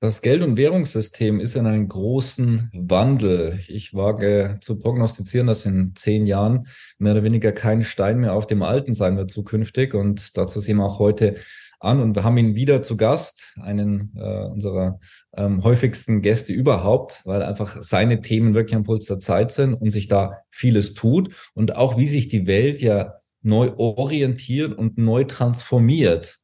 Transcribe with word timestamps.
Das 0.00 0.20
Geld- 0.20 0.42
und 0.42 0.58
Währungssystem 0.58 1.40
ist 1.40 1.56
in 1.56 1.64
einem 1.64 1.88
großen 1.88 2.70
Wandel. 2.74 3.60
Ich 3.68 3.94
wage 3.94 4.58
zu 4.60 4.78
prognostizieren, 4.78 5.46
dass 5.46 5.64
in 5.64 5.92
zehn 5.94 6.26
Jahren 6.26 6.66
mehr 6.98 7.12
oder 7.12 7.22
weniger 7.22 7.50
kein 7.52 7.82
Stein 7.82 8.18
mehr 8.18 8.34
auf 8.34 8.46
dem 8.46 8.62
alten 8.62 8.94
sein 8.94 9.16
wird 9.16 9.30
zukünftig. 9.30 9.94
Und 9.94 10.36
dazu 10.36 10.60
sehen 10.60 10.76
wir 10.76 10.84
auch 10.84 10.98
heute 10.98 11.36
an. 11.80 12.00
Und 12.00 12.14
wir 12.14 12.24
haben 12.24 12.36
ihn 12.36 12.56
wieder 12.56 12.82
zu 12.82 12.98
Gast, 12.98 13.54
einen 13.62 14.12
äh, 14.16 14.44
unserer 14.44 15.00
ähm, 15.34 15.64
häufigsten 15.64 16.20
Gäste 16.20 16.52
überhaupt, 16.52 17.22
weil 17.24 17.42
einfach 17.42 17.82
seine 17.82 18.20
Themen 18.20 18.52
wirklich 18.52 18.76
am 18.76 18.84
Puls 18.84 19.06
der 19.06 19.18
Zeit 19.18 19.50
sind 19.50 19.72
und 19.72 19.88
sich 19.88 20.08
da 20.08 20.42
vieles 20.50 20.92
tut. 20.92 21.34
Und 21.54 21.74
auch 21.74 21.96
wie 21.96 22.06
sich 22.06 22.28
die 22.28 22.46
Welt 22.46 22.82
ja 22.82 23.14
neu 23.40 23.72
orientiert 23.78 24.76
und 24.76 24.98
neu 24.98 25.24
transformiert. 25.24 26.40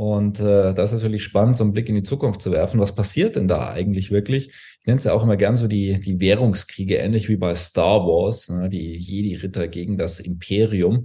Und 0.00 0.40
äh, 0.40 0.72
das 0.72 0.94
ist 0.94 1.02
natürlich 1.02 1.22
spannend, 1.22 1.56
so 1.56 1.62
einen 1.62 1.74
Blick 1.74 1.90
in 1.90 1.94
die 1.94 2.02
Zukunft 2.02 2.40
zu 2.40 2.50
werfen. 2.50 2.80
Was 2.80 2.94
passiert 2.94 3.36
denn 3.36 3.48
da 3.48 3.68
eigentlich 3.68 4.10
wirklich? 4.10 4.48
Ich 4.48 4.86
nenne 4.86 4.96
es 4.96 5.04
ja 5.04 5.12
auch 5.12 5.22
immer 5.22 5.36
gern 5.36 5.56
so 5.56 5.68
die, 5.68 6.00
die 6.00 6.22
Währungskriege, 6.22 6.96
ähnlich 6.96 7.28
wie 7.28 7.36
bei 7.36 7.54
Star 7.54 8.06
Wars, 8.06 8.48
ne, 8.48 8.70
die 8.70 8.96
Jedi-Ritter 8.96 9.68
gegen 9.68 9.98
das 9.98 10.18
Imperium. 10.18 11.04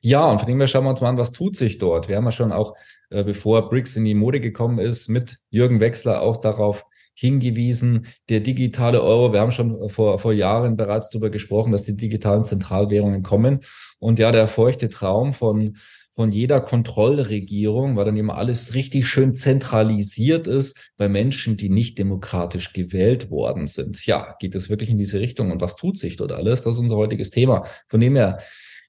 Ja, 0.00 0.30
und 0.30 0.38
von 0.38 0.48
dem 0.48 0.58
her 0.58 0.66
schauen 0.66 0.84
wir 0.84 0.88
uns 0.88 1.02
mal 1.02 1.10
an, 1.10 1.18
was 1.18 1.32
tut 1.32 1.56
sich 1.56 1.76
dort. 1.76 2.08
Wir 2.08 2.16
haben 2.16 2.24
ja 2.24 2.32
schon 2.32 2.52
auch, 2.52 2.74
äh, 3.10 3.22
bevor 3.22 3.68
BRICS 3.68 3.96
in 3.96 4.06
die 4.06 4.14
Mode 4.14 4.40
gekommen 4.40 4.78
ist, 4.78 5.10
mit 5.10 5.36
Jürgen 5.50 5.80
Wechsler 5.80 6.22
auch 6.22 6.38
darauf 6.38 6.86
hingewiesen, 7.12 8.06
der 8.30 8.40
digitale 8.40 9.02
Euro, 9.02 9.34
wir 9.34 9.40
haben 9.40 9.50
schon 9.50 9.90
vor, 9.90 10.18
vor 10.18 10.32
Jahren 10.32 10.78
bereits 10.78 11.10
darüber 11.10 11.28
gesprochen, 11.28 11.70
dass 11.70 11.84
die 11.84 11.98
digitalen 11.98 12.46
Zentralwährungen 12.46 13.22
kommen. 13.22 13.60
Und 13.98 14.18
ja, 14.18 14.32
der 14.32 14.48
feuchte 14.48 14.88
Traum 14.88 15.34
von 15.34 15.76
von 16.14 16.30
jeder 16.30 16.60
Kontrollregierung, 16.60 17.96
weil 17.96 18.04
dann 18.04 18.16
immer 18.16 18.36
alles 18.36 18.74
richtig 18.74 19.08
schön 19.08 19.34
zentralisiert 19.34 20.46
ist 20.46 20.92
bei 20.96 21.08
Menschen, 21.08 21.56
die 21.56 21.70
nicht 21.70 21.98
demokratisch 21.98 22.72
gewählt 22.72 23.30
worden 23.30 23.66
sind. 23.66 24.04
Ja, 24.06 24.36
geht 24.38 24.54
es 24.54 24.68
wirklich 24.68 24.90
in 24.90 24.98
diese 24.98 25.20
Richtung 25.20 25.50
und 25.50 25.60
was 25.60 25.76
tut 25.76 25.96
sich 25.98 26.16
dort 26.16 26.32
alles? 26.32 26.62
Das 26.62 26.74
ist 26.74 26.80
unser 26.80 26.96
heutiges 26.96 27.30
Thema. 27.30 27.64
Von 27.88 28.00
dem 28.00 28.14
her, 28.16 28.38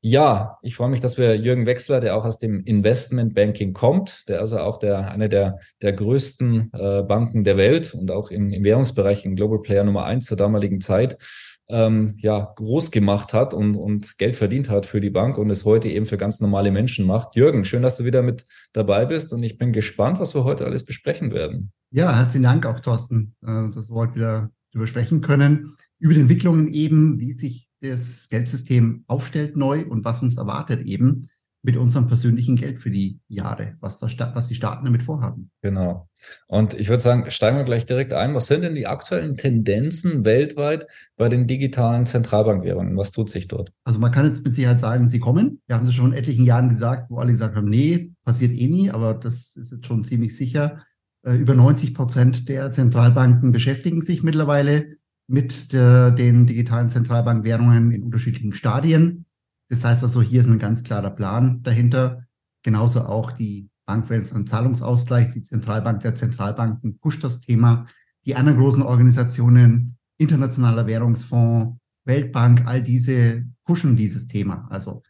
ja, 0.06 0.58
ich 0.62 0.76
freue 0.76 0.90
mich, 0.90 1.00
dass 1.00 1.18
wir 1.18 1.38
Jürgen 1.38 1.66
Wechsler, 1.66 2.02
der 2.02 2.18
auch 2.18 2.26
aus 2.26 2.38
dem 2.38 2.62
Investmentbanking 2.66 3.72
kommt, 3.72 4.28
der 4.28 4.42
also 4.42 4.58
auch 4.58 4.76
der 4.76 5.10
eine 5.10 5.30
der 5.30 5.60
der 5.82 5.94
größten 5.94 6.72
äh, 6.74 7.04
Banken 7.04 7.46
der 7.46 7.56
Welt 7.56 7.94
und 7.94 8.12
auch 8.12 8.30
im, 8.30 8.52
im 8.52 8.66
Währungsbereich 8.66 9.24
ein 9.24 9.38
Global 9.38 9.62
Player 9.62 9.86
Nummer 9.86 10.04
eins 10.04 10.26
zur 10.26 10.36
damaligen 10.36 10.82
Zeit 10.82 11.18
ähm, 11.74 12.14
ja, 12.20 12.54
groß 12.56 12.92
gemacht 12.92 13.34
hat 13.34 13.56
und, 13.56 13.76
und 13.76 14.20
Geld 14.20 14.36
verdient 14.36 14.70
hat 14.70 14.86
für 14.86 15.02
die 15.02 15.10
Bank 15.10 15.40
und 15.40 15.50
es 15.50 15.66
heute 15.66 15.90
eben 15.90 16.06
für 16.06 16.18
ganz 16.18 16.40
normale 16.40 16.70
Menschen 16.72 17.08
macht. 17.08 17.36
Jürgen, 17.36 17.66
schön, 17.66 17.82
dass 17.82 17.98
du 17.98 18.06
wieder 18.06 18.22
mit 18.22 18.46
dabei 18.74 19.06
bist 19.06 19.34
und 19.34 19.42
ich 19.42 19.58
bin 19.58 19.74
gespannt, 19.74 20.20
was 20.20 20.36
wir 20.36 20.44
heute 20.44 20.66
alles 20.66 20.86
besprechen 20.86 21.32
werden. 21.32 21.72
Ja, 21.90 22.16
herzlichen 22.16 22.44
Dank 22.44 22.68
auch, 22.68 22.80
Thorsten, 22.80 23.36
äh, 23.42 23.72
dass 23.72 23.90
wir 23.90 23.96
heute 23.96 24.16
wieder 24.16 24.52
besprechen 24.72 25.22
können. 25.22 25.76
Über 25.98 26.14
die 26.14 26.20
Entwicklungen 26.20 26.72
eben, 26.72 27.20
wie 27.20 27.34
sich 27.34 27.70
das 27.82 28.30
Geldsystem 28.30 29.04
aufstellt 29.08 29.58
neu 29.58 29.86
und 29.88 30.06
was 30.06 30.22
uns 30.22 30.38
erwartet 30.38 30.86
eben 30.86 31.30
mit 31.64 31.78
unserem 31.78 32.08
persönlichen 32.08 32.58
Geld 32.58 32.78
für 32.78 32.92
die 32.92 33.20
Jahre, 33.30 33.78
was, 33.80 34.00
da, 34.00 34.08
was 34.36 34.48
die 34.50 34.56
Staaten 34.56 34.84
damit 34.84 35.02
vorhaben. 35.02 35.50
Genau. 35.62 36.10
Und 36.48 36.74
ich 36.74 36.90
würde 36.90 37.02
sagen, 37.02 37.32
steigen 37.32 37.58
wir 37.58 37.64
gleich 37.64 37.86
direkt 37.86 38.14
ein. 38.14 38.36
Was 38.36 38.48
sind 38.48 38.62
denn 38.62 38.76
die 38.76 38.86
aktuellen 38.86 39.38
Tendenzen 39.38 40.26
weltweit 40.26 40.88
bei 41.16 41.30
den 41.30 41.48
digitalen 41.48 42.06
Zentralbankwährungen? 42.06 42.98
Was 42.98 43.12
tut 43.12 43.30
sich 43.30 43.48
dort? 43.48 43.72
Also 43.86 44.00
man 44.00 44.12
kann 44.12 44.26
jetzt 44.26 44.44
mit 44.44 44.54
Sicherheit 44.54 44.80
sagen, 44.80 45.10
sie 45.10 45.20
kommen. 45.20 45.62
Wir 45.68 45.78
haben 45.78 45.88
es 45.88 45.94
schon 45.94 46.12
in 46.12 46.18
etlichen 46.18 46.46
Jahren 46.46 46.68
gesagt, 46.68 47.10
wo 47.10 47.20
alle 47.20 47.32
gesagt 47.32 47.56
haben, 47.56 47.70
nee, 47.70 48.12
passiert 48.26 48.52
eh 48.52 48.68
nie, 48.68 48.92
aber 48.92 49.14
das 49.14 49.56
ist 49.56 49.72
jetzt 49.72 49.86
schon 49.86 50.04
ziemlich 50.04 50.36
sicher. 50.36 50.84
Äh, 51.26 51.36
über 51.36 51.54
90 51.54 51.94
Prozent 51.94 52.50
der 52.50 52.72
Zentralbanken 52.72 53.54
beschäftigen 53.54 54.02
sich 54.02 54.22
mittlerweile 54.22 54.98
mit 55.28 55.72
der, 55.72 56.12
den 56.12 56.46
digitalen 56.46 56.90
Zentralbankwährungen 56.90 57.92
in 57.92 58.04
unterschiedlichen 58.04 58.54
Stadien. 58.54 59.23
Das 59.74 59.84
heißt 59.84 60.04
also, 60.04 60.22
hier 60.22 60.42
ist 60.42 60.50
ein 60.50 60.60
ganz 60.60 60.84
klarer 60.84 61.10
Plan 61.10 61.64
dahinter. 61.64 62.28
Genauso 62.62 63.02
auch 63.02 63.32
die 63.32 63.72
Bank 63.88 64.08
für 64.08 64.20
den 64.20 64.46
Zahlungsausgleich, 64.46 65.32
die 65.32 65.42
Zentralbank 65.42 66.02
der 66.02 66.14
Zentralbanken 66.14 67.00
pusht 67.00 67.24
das 67.24 67.42
Thema. 67.42 67.88
Die 68.24 68.36
anderen 68.36 68.60
großen 68.60 68.84
Organisationen, 68.84 69.98
Internationaler 70.20 70.86
Währungsfonds, 70.86 71.80
Weltbank, 72.06 72.68
all 72.68 72.84
diese 72.84 73.46
pushen 73.66 73.96
dieses 73.96 74.28
Thema. 74.28 74.68
Also 74.70 75.02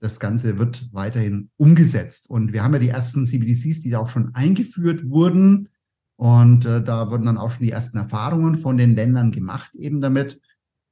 das 0.00 0.18
Ganze 0.18 0.56
wird 0.56 0.88
weiterhin 0.92 1.50
umgesetzt. 1.58 2.30
Und 2.30 2.54
wir 2.54 2.64
haben 2.64 2.72
ja 2.72 2.78
die 2.78 2.88
ersten 2.88 3.26
CBDCs, 3.26 3.82
die 3.82 3.94
auch 3.96 4.08
schon 4.08 4.34
eingeführt 4.34 5.10
wurden. 5.10 5.68
Und 6.16 6.64
äh, 6.64 6.82
da 6.82 7.10
wurden 7.10 7.26
dann 7.26 7.36
auch 7.36 7.50
schon 7.50 7.66
die 7.66 7.72
ersten 7.72 7.98
Erfahrungen 7.98 8.56
von 8.56 8.78
den 8.78 8.94
Ländern 8.94 9.30
gemacht 9.30 9.74
eben 9.74 10.00
damit. 10.00 10.40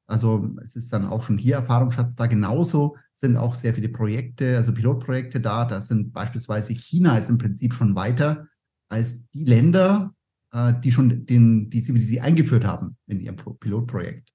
Also 0.07 0.51
es 0.63 0.77
ist 0.77 0.93
dann 0.93 1.07
auch 1.07 1.23
schon 1.23 1.39
hier 1.39 1.57
Erfahrungsschatz 1.57 2.17
da. 2.17 2.27
Genauso 2.27 2.97
sind 3.15 3.37
auch 3.37 3.55
sehr 3.55 3.75
viele 3.75 3.89
Projekte, 3.89 4.57
also 4.57 4.73
Pilotprojekte 4.73 5.41
da. 5.41 5.65
Da 5.65 5.81
sind 5.81 6.13
beispielsweise 6.13 6.75
China 6.75 7.17
ist 7.17 7.31
im 7.31 7.39
Prinzip 7.39 7.75
schon 7.75 7.95
weiter 7.95 8.49
als 8.89 9.29
die 9.31 9.45
Länder, 9.45 10.15
äh, 10.53 10.75
die 10.83 10.93
schon 10.93 11.25
den, 11.27 11.71
die 11.71 11.83
CBDC 11.83 12.21
eingeführt 12.21 12.65
haben 12.65 12.97
in 13.07 13.21
ihrem 13.21 13.37
Pilotprojekt. 13.37 14.35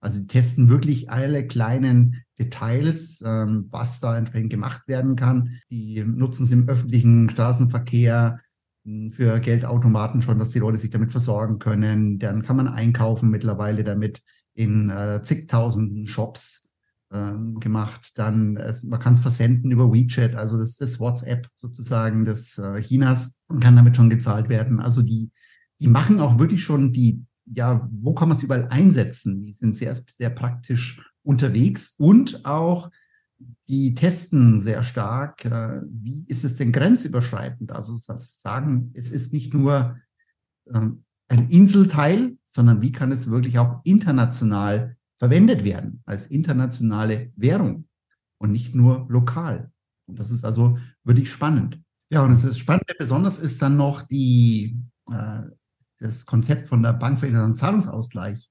Also 0.00 0.18
die 0.18 0.26
testen 0.26 0.70
wirklich 0.70 1.10
alle 1.10 1.46
kleinen 1.46 2.22
Details, 2.38 3.22
ähm, 3.24 3.68
was 3.70 4.00
da 4.00 4.16
entsprechend 4.16 4.50
gemacht 4.50 4.88
werden 4.88 5.14
kann. 5.14 5.60
Die 5.70 6.02
nutzen 6.02 6.44
es 6.44 6.50
im 6.50 6.68
öffentlichen 6.68 7.28
Straßenverkehr 7.28 8.40
hm, 8.86 9.12
für 9.12 9.38
Geldautomaten 9.40 10.22
schon, 10.22 10.38
dass 10.38 10.52
die 10.52 10.58
Leute 10.58 10.78
sich 10.78 10.88
damit 10.88 11.12
versorgen 11.12 11.58
können. 11.58 12.18
Dann 12.18 12.42
kann 12.42 12.56
man 12.56 12.68
einkaufen 12.68 13.28
mittlerweile 13.28 13.84
damit 13.84 14.22
in 14.54 14.90
äh, 14.90 15.22
zigtausenden 15.22 16.06
Shops 16.06 16.70
ähm, 17.12 17.60
gemacht. 17.60 18.12
Dann, 18.16 18.54
man 18.82 19.00
kann 19.00 19.14
es 19.14 19.20
versenden 19.20 19.70
über 19.70 19.92
WeChat, 19.92 20.34
also 20.34 20.58
das, 20.58 20.76
das 20.76 21.00
WhatsApp 21.00 21.48
sozusagen 21.54 22.24
des 22.24 22.58
äh, 22.58 22.80
Chinas 22.80 23.40
und 23.48 23.60
kann 23.60 23.76
damit 23.76 23.96
schon 23.96 24.10
gezahlt 24.10 24.48
werden. 24.48 24.80
Also 24.80 25.02
die, 25.02 25.30
die 25.80 25.88
machen 25.88 26.20
auch 26.20 26.38
wirklich 26.38 26.62
schon 26.62 26.92
die, 26.92 27.24
ja, 27.46 27.88
wo 27.92 28.14
kann 28.14 28.28
man 28.28 28.36
es 28.36 28.42
überall 28.42 28.68
einsetzen? 28.68 29.42
Die 29.42 29.52
sind 29.52 29.76
sehr, 29.76 29.94
sehr 29.94 30.30
praktisch 30.30 31.02
unterwegs 31.22 31.94
und 31.98 32.44
auch 32.44 32.90
die 33.68 33.94
testen 33.94 34.60
sehr 34.60 34.82
stark, 34.82 35.44
äh, 35.44 35.80
wie 35.88 36.24
ist 36.28 36.44
es 36.44 36.56
denn 36.56 36.72
grenzüberschreitend? 36.72 37.72
Also 37.72 37.96
sagen, 37.96 38.90
es 38.94 39.10
ist 39.10 39.32
nicht 39.32 39.54
nur 39.54 39.96
ähm, 40.72 41.04
ein 41.28 41.48
Inselteil, 41.48 42.36
sondern 42.50 42.82
wie 42.82 42.92
kann 42.92 43.12
es 43.12 43.30
wirklich 43.30 43.58
auch 43.58 43.80
international 43.84 44.96
verwendet 45.16 45.64
werden, 45.64 46.02
als 46.04 46.26
internationale 46.26 47.32
Währung 47.36 47.86
und 48.38 48.52
nicht 48.52 48.74
nur 48.74 49.06
lokal. 49.08 49.70
Und 50.06 50.18
das 50.18 50.30
ist 50.30 50.44
also 50.44 50.78
wirklich 51.04 51.30
spannend. 51.30 51.80
Ja, 52.10 52.24
und 52.24 52.30
das 52.30 52.58
Spannende 52.58 52.94
besonders 52.98 53.38
ist 53.38 53.62
dann 53.62 53.76
noch 53.76 54.02
die, 54.02 54.76
äh, 55.10 55.42
das 55.98 56.26
Konzept 56.26 56.68
von 56.68 56.82
der 56.82 56.94
Bank 56.94 57.20
für 57.20 57.26
internationalen 57.26 57.56
Zahlungsausgleich 57.56 58.50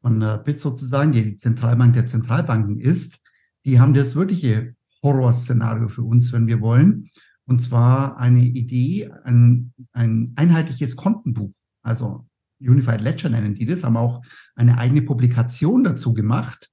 von 0.00 0.20
der 0.20 0.38
BIT 0.38 0.60
sozusagen, 0.60 1.12
die 1.12 1.24
die 1.24 1.36
Zentralbank 1.36 1.94
der 1.94 2.06
Zentralbanken 2.06 2.78
ist. 2.78 3.20
Die 3.64 3.80
haben 3.80 3.94
das 3.94 4.14
wirkliche 4.14 4.74
Horrorszenario 5.02 5.88
für 5.88 6.02
uns, 6.02 6.32
wenn 6.32 6.46
wir 6.46 6.60
wollen. 6.60 7.08
Und 7.44 7.60
zwar 7.60 8.18
eine 8.18 8.44
Idee, 8.44 9.10
ein, 9.24 9.72
ein 9.92 10.32
einheitliches 10.36 10.96
Kontenbuch. 10.96 11.52
Also 11.82 12.28
Unified 12.68 13.00
Ledger 13.00 13.28
nennen 13.28 13.54
die 13.54 13.66
das, 13.66 13.84
haben 13.84 13.96
auch 13.96 14.22
eine 14.54 14.78
eigene 14.78 15.02
Publikation 15.02 15.84
dazu 15.84 16.14
gemacht. 16.14 16.70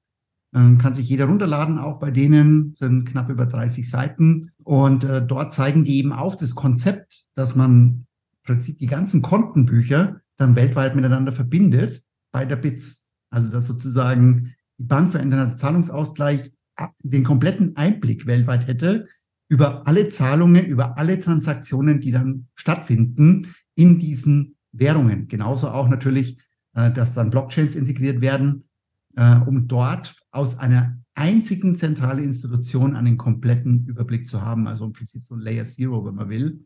Ähm, 0.53 0.79
kann 0.79 0.95
sich 0.95 1.07
jeder 1.07 1.25
runterladen, 1.25 1.77
auch 1.77 1.99
bei 1.99 2.09
denen 2.09 2.73
sind 2.73 3.05
knapp 3.05 3.29
über 3.29 3.45
30 3.45 3.89
Seiten. 3.89 4.51
Und 4.63 5.03
äh, 5.03 5.25
dort 5.25 5.53
zeigen 5.53 5.83
die 5.83 5.97
eben 5.97 6.11
auf 6.11 6.37
das 6.37 6.55
Konzept, 6.55 7.25
dass 7.35 7.55
man 7.55 7.71
im 7.71 8.07
Prinzip 8.43 8.79
die 8.79 8.87
ganzen 8.87 9.21
Kontenbücher 9.21 10.21
dann 10.37 10.55
weltweit 10.55 10.95
miteinander 10.95 11.31
verbindet 11.31 12.03
bei 12.31 12.45
der 12.45 12.55
BITS. 12.55 13.07
Also 13.29 13.49
dass 13.49 13.67
sozusagen 13.67 14.55
die 14.79 14.83
Bank 14.85 15.11
für 15.11 15.19
internationalen 15.19 15.59
Zahlungsausgleich 15.59 16.51
den 17.03 17.23
kompletten 17.23 17.75
Einblick 17.75 18.25
weltweit 18.25 18.67
hätte 18.67 19.05
über 19.49 19.87
alle 19.87 20.09
Zahlungen, 20.09 20.65
über 20.65 20.97
alle 20.97 21.19
Transaktionen, 21.19 21.99
die 21.99 22.11
dann 22.11 22.47
stattfinden 22.55 23.53
in 23.75 23.99
diesen 23.99 24.55
Währungen. 24.71 25.27
Genauso 25.27 25.69
auch 25.69 25.89
natürlich 25.89 26.39
äh, 26.73 26.91
dass 26.91 27.13
dann 27.13 27.29
Blockchains 27.29 27.75
integriert 27.75 28.21
werden, 28.21 28.69
äh, 29.15 29.35
um 29.35 29.67
dort 29.67 30.15
aus 30.31 30.57
einer 30.57 30.97
einzigen 31.15 31.75
zentralen 31.75 32.23
Institution 32.23 32.95
einen 32.95 33.17
kompletten 33.17 33.85
Überblick 33.85 34.27
zu 34.27 34.41
haben, 34.41 34.67
also 34.67 34.85
im 34.85 34.93
Prinzip 34.93 35.23
so 35.23 35.35
ein 35.35 35.41
Layer 35.41 35.65
Zero, 35.65 36.05
wenn 36.05 36.15
man 36.15 36.29
will, 36.29 36.65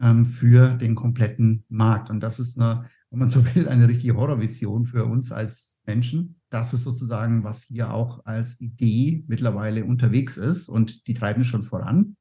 ähm, 0.00 0.24
für 0.24 0.74
den 0.74 0.94
kompletten 0.94 1.64
Markt. 1.68 2.10
Und 2.10 2.20
das 2.20 2.40
ist 2.40 2.58
eine, 2.58 2.86
wenn 3.10 3.20
man 3.20 3.28
so 3.28 3.44
will, 3.54 3.68
eine 3.68 3.88
richtige 3.88 4.16
Horrorvision 4.16 4.86
für 4.86 5.04
uns 5.04 5.30
als 5.32 5.78
Menschen. 5.86 6.40
Das 6.48 6.74
ist 6.74 6.82
sozusagen, 6.82 7.44
was 7.44 7.62
hier 7.62 7.92
auch 7.92 8.24
als 8.24 8.60
Idee 8.60 9.24
mittlerweile 9.28 9.84
unterwegs 9.84 10.36
ist 10.36 10.68
und 10.68 11.06
die 11.06 11.14
treiben 11.14 11.44
schon 11.44 11.62
voran. 11.62 12.16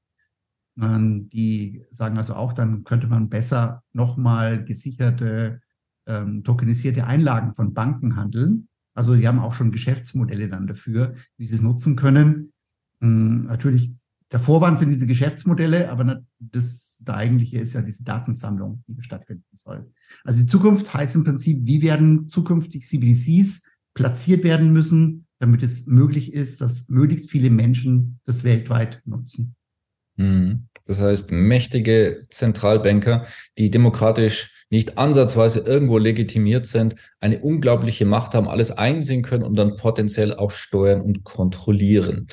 Ähm, 0.82 1.30
die 1.30 1.86
sagen 1.92 2.18
also 2.18 2.34
auch, 2.34 2.54
dann 2.54 2.84
könnte 2.84 3.08
man 3.08 3.30
besser 3.30 3.84
nochmal 3.94 4.64
gesicherte, 4.64 5.62
ähm, 6.08 6.44
tokenisierte 6.44 7.08
Einlagen 7.08 7.56
von 7.56 7.74
Banken 7.74 8.16
handeln. 8.16 8.68
Also 8.94 9.16
die 9.16 9.28
haben 9.28 9.40
auch 9.40 9.54
schon 9.54 9.72
Geschäftsmodelle 9.72 10.50
dann 10.50 10.68
dafür, 10.68 11.14
wie 11.38 11.46
sie 11.46 11.56
es 11.56 11.62
nutzen 11.62 11.96
können. 11.96 12.54
Ähm, 13.02 13.46
natürlich, 13.46 13.94
der 14.32 14.40
Vorwand 14.40 14.80
sind 14.80 14.90
diese 14.90 15.08
Geschäftsmodelle, 15.08 15.90
aber 15.90 16.24
das, 16.40 16.98
der 17.02 17.16
eigentliche 17.16 17.60
ist 17.60 17.74
ja 17.74 17.82
diese 17.82 18.04
Datensammlung, 18.04 18.84
die 18.88 19.02
stattfinden 19.02 19.46
soll. 19.56 19.92
Also 20.24 20.42
die 20.42 20.48
Zukunft 20.48 20.94
heißt 20.94 21.16
im 21.16 21.24
Prinzip, 21.24 21.60
wie 21.66 21.82
werden 21.82 22.28
zukünftig 22.28 22.86
CBDCs 22.86 23.64
platziert 23.94 24.44
werden 24.44 24.74
müssen, 24.74 25.26
damit 25.40 25.64
es 25.64 25.88
möglich 25.88 26.34
ist, 26.34 26.62
dass 26.62 26.90
möglichst 26.90 27.30
viele 27.30 27.50
Menschen 27.50 28.20
das 28.24 28.44
weltweit 28.44 29.02
nutzen. 29.06 29.56
Mhm. 30.16 30.68
Das 30.88 31.02
heißt, 31.02 31.32
mächtige 31.32 32.28
Zentralbanker, 32.30 33.26
die 33.58 33.72
demokratisch 33.72 34.52
nicht 34.70 34.98
ansatzweise 34.98 35.60
irgendwo 35.60 35.98
legitimiert 35.98 36.66
sind, 36.66 36.96
eine 37.20 37.40
unglaubliche 37.40 38.06
Macht 38.06 38.34
haben, 38.34 38.48
alles 38.48 38.72
einsehen 38.72 39.24
können 39.24 39.44
und 39.44 39.56
dann 39.56 39.76
potenziell 39.76 40.34
auch 40.36 40.52
steuern 40.52 41.02
und 41.02 41.24
kontrollieren. 41.24 42.28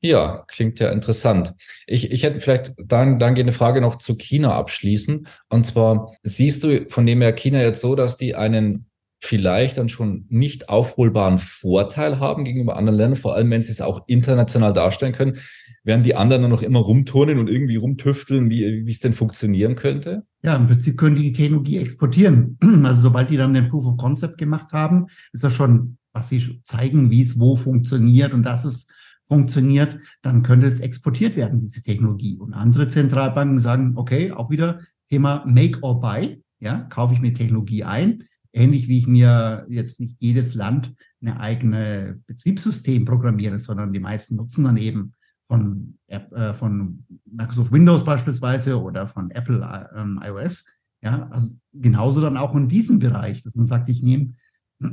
Ja, 0.00 0.44
klingt 0.48 0.78
ja 0.78 0.90
interessant. 0.90 1.54
Ich, 1.86 2.12
ich 2.12 2.22
hätte 2.22 2.40
vielleicht 2.40 2.74
dann, 2.78 3.18
dann 3.18 3.36
eine 3.36 3.52
Frage 3.52 3.80
noch 3.80 3.96
zu 3.96 4.16
China 4.16 4.54
abschließen. 4.54 5.26
Und 5.48 5.66
zwar, 5.66 6.12
siehst 6.22 6.64
du 6.64 6.86
von 6.88 7.06
dem 7.06 7.22
her 7.22 7.32
China 7.32 7.60
jetzt 7.60 7.80
so, 7.80 7.94
dass 7.94 8.16
die 8.16 8.34
einen 8.34 8.86
vielleicht 9.26 9.78
dann 9.78 9.88
schon 9.88 10.26
nicht 10.28 10.68
aufholbaren 10.68 11.38
Vorteil 11.38 12.18
haben 12.20 12.44
gegenüber 12.44 12.76
anderen 12.76 12.98
Ländern, 12.98 13.20
vor 13.20 13.34
allem 13.34 13.50
wenn 13.50 13.62
sie 13.62 13.72
es 13.72 13.80
auch 13.80 14.04
international 14.06 14.72
darstellen 14.72 15.12
können, 15.12 15.38
während 15.84 16.06
die 16.06 16.14
anderen 16.14 16.42
dann 16.42 16.50
noch 16.50 16.62
immer 16.62 16.80
rumturnen 16.80 17.38
und 17.38 17.50
irgendwie 17.50 17.76
rumtüfteln, 17.76 18.50
wie, 18.50 18.86
wie 18.86 18.90
es 18.90 19.00
denn 19.00 19.12
funktionieren 19.12 19.76
könnte? 19.76 20.24
Ja, 20.42 20.56
im 20.56 20.66
Prinzip 20.66 20.96
können 20.96 21.16
die 21.16 21.22
die 21.22 21.32
Technologie 21.32 21.78
exportieren. 21.78 22.58
Also 22.84 23.02
sobald 23.02 23.30
die 23.30 23.36
dann 23.36 23.54
den 23.54 23.68
Proof 23.68 23.86
of 23.86 23.96
Concept 23.96 24.38
gemacht 24.38 24.72
haben, 24.72 25.06
ist 25.32 25.44
das 25.44 25.52
schon, 25.52 25.98
was 26.12 26.28
sie 26.28 26.60
zeigen, 26.62 27.10
wie 27.10 27.22
es 27.22 27.38
wo 27.38 27.56
funktioniert 27.56 28.32
und 28.32 28.44
dass 28.44 28.64
es 28.64 28.88
funktioniert, 29.26 29.98
dann 30.22 30.42
könnte 30.42 30.66
es 30.66 30.80
exportiert 30.80 31.36
werden, 31.36 31.60
diese 31.60 31.82
Technologie. 31.82 32.38
Und 32.38 32.54
andere 32.54 32.88
Zentralbanken 32.88 33.60
sagen, 33.60 33.92
okay, 33.96 34.32
auch 34.32 34.50
wieder 34.50 34.80
Thema 35.10 35.44
Make 35.46 35.80
or 35.82 36.00
Buy. 36.00 36.42
Ja, 36.58 36.78
kaufe 36.78 37.12
ich 37.12 37.20
mir 37.20 37.34
Technologie 37.34 37.84
ein, 37.84 38.22
ähnlich 38.56 38.88
wie 38.88 38.98
ich 38.98 39.06
mir 39.06 39.66
jetzt 39.68 40.00
nicht 40.00 40.16
jedes 40.18 40.54
Land 40.54 40.94
eine 41.20 41.38
eigene 41.38 42.20
Betriebssystem 42.26 43.04
programmiere, 43.04 43.60
sondern 43.60 43.92
die 43.92 44.00
meisten 44.00 44.36
nutzen 44.36 44.64
dann 44.64 44.78
eben 44.78 45.14
von, 45.46 45.98
äh, 46.08 46.52
von 46.54 47.04
Microsoft 47.24 47.70
Windows 47.70 48.04
beispielsweise 48.04 48.80
oder 48.80 49.06
von 49.06 49.30
Apple 49.30 49.90
ähm, 49.94 50.20
iOS. 50.24 50.66
Ja, 51.02 51.28
also 51.28 51.54
genauso 51.72 52.20
dann 52.20 52.36
auch 52.36 52.54
in 52.56 52.68
diesem 52.68 52.98
Bereich, 52.98 53.42
dass 53.42 53.54
man 53.54 53.66
sagt, 53.66 53.88
ich 53.88 54.02
nehme 54.02 54.32
so 54.80 54.88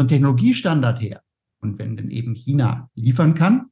einen 0.00 0.08
Technologiestandard 0.08 1.00
her. 1.00 1.22
Und 1.60 1.78
wenn 1.78 1.96
denn 1.96 2.10
eben 2.10 2.34
China 2.34 2.90
liefern 2.94 3.34
kann, 3.34 3.66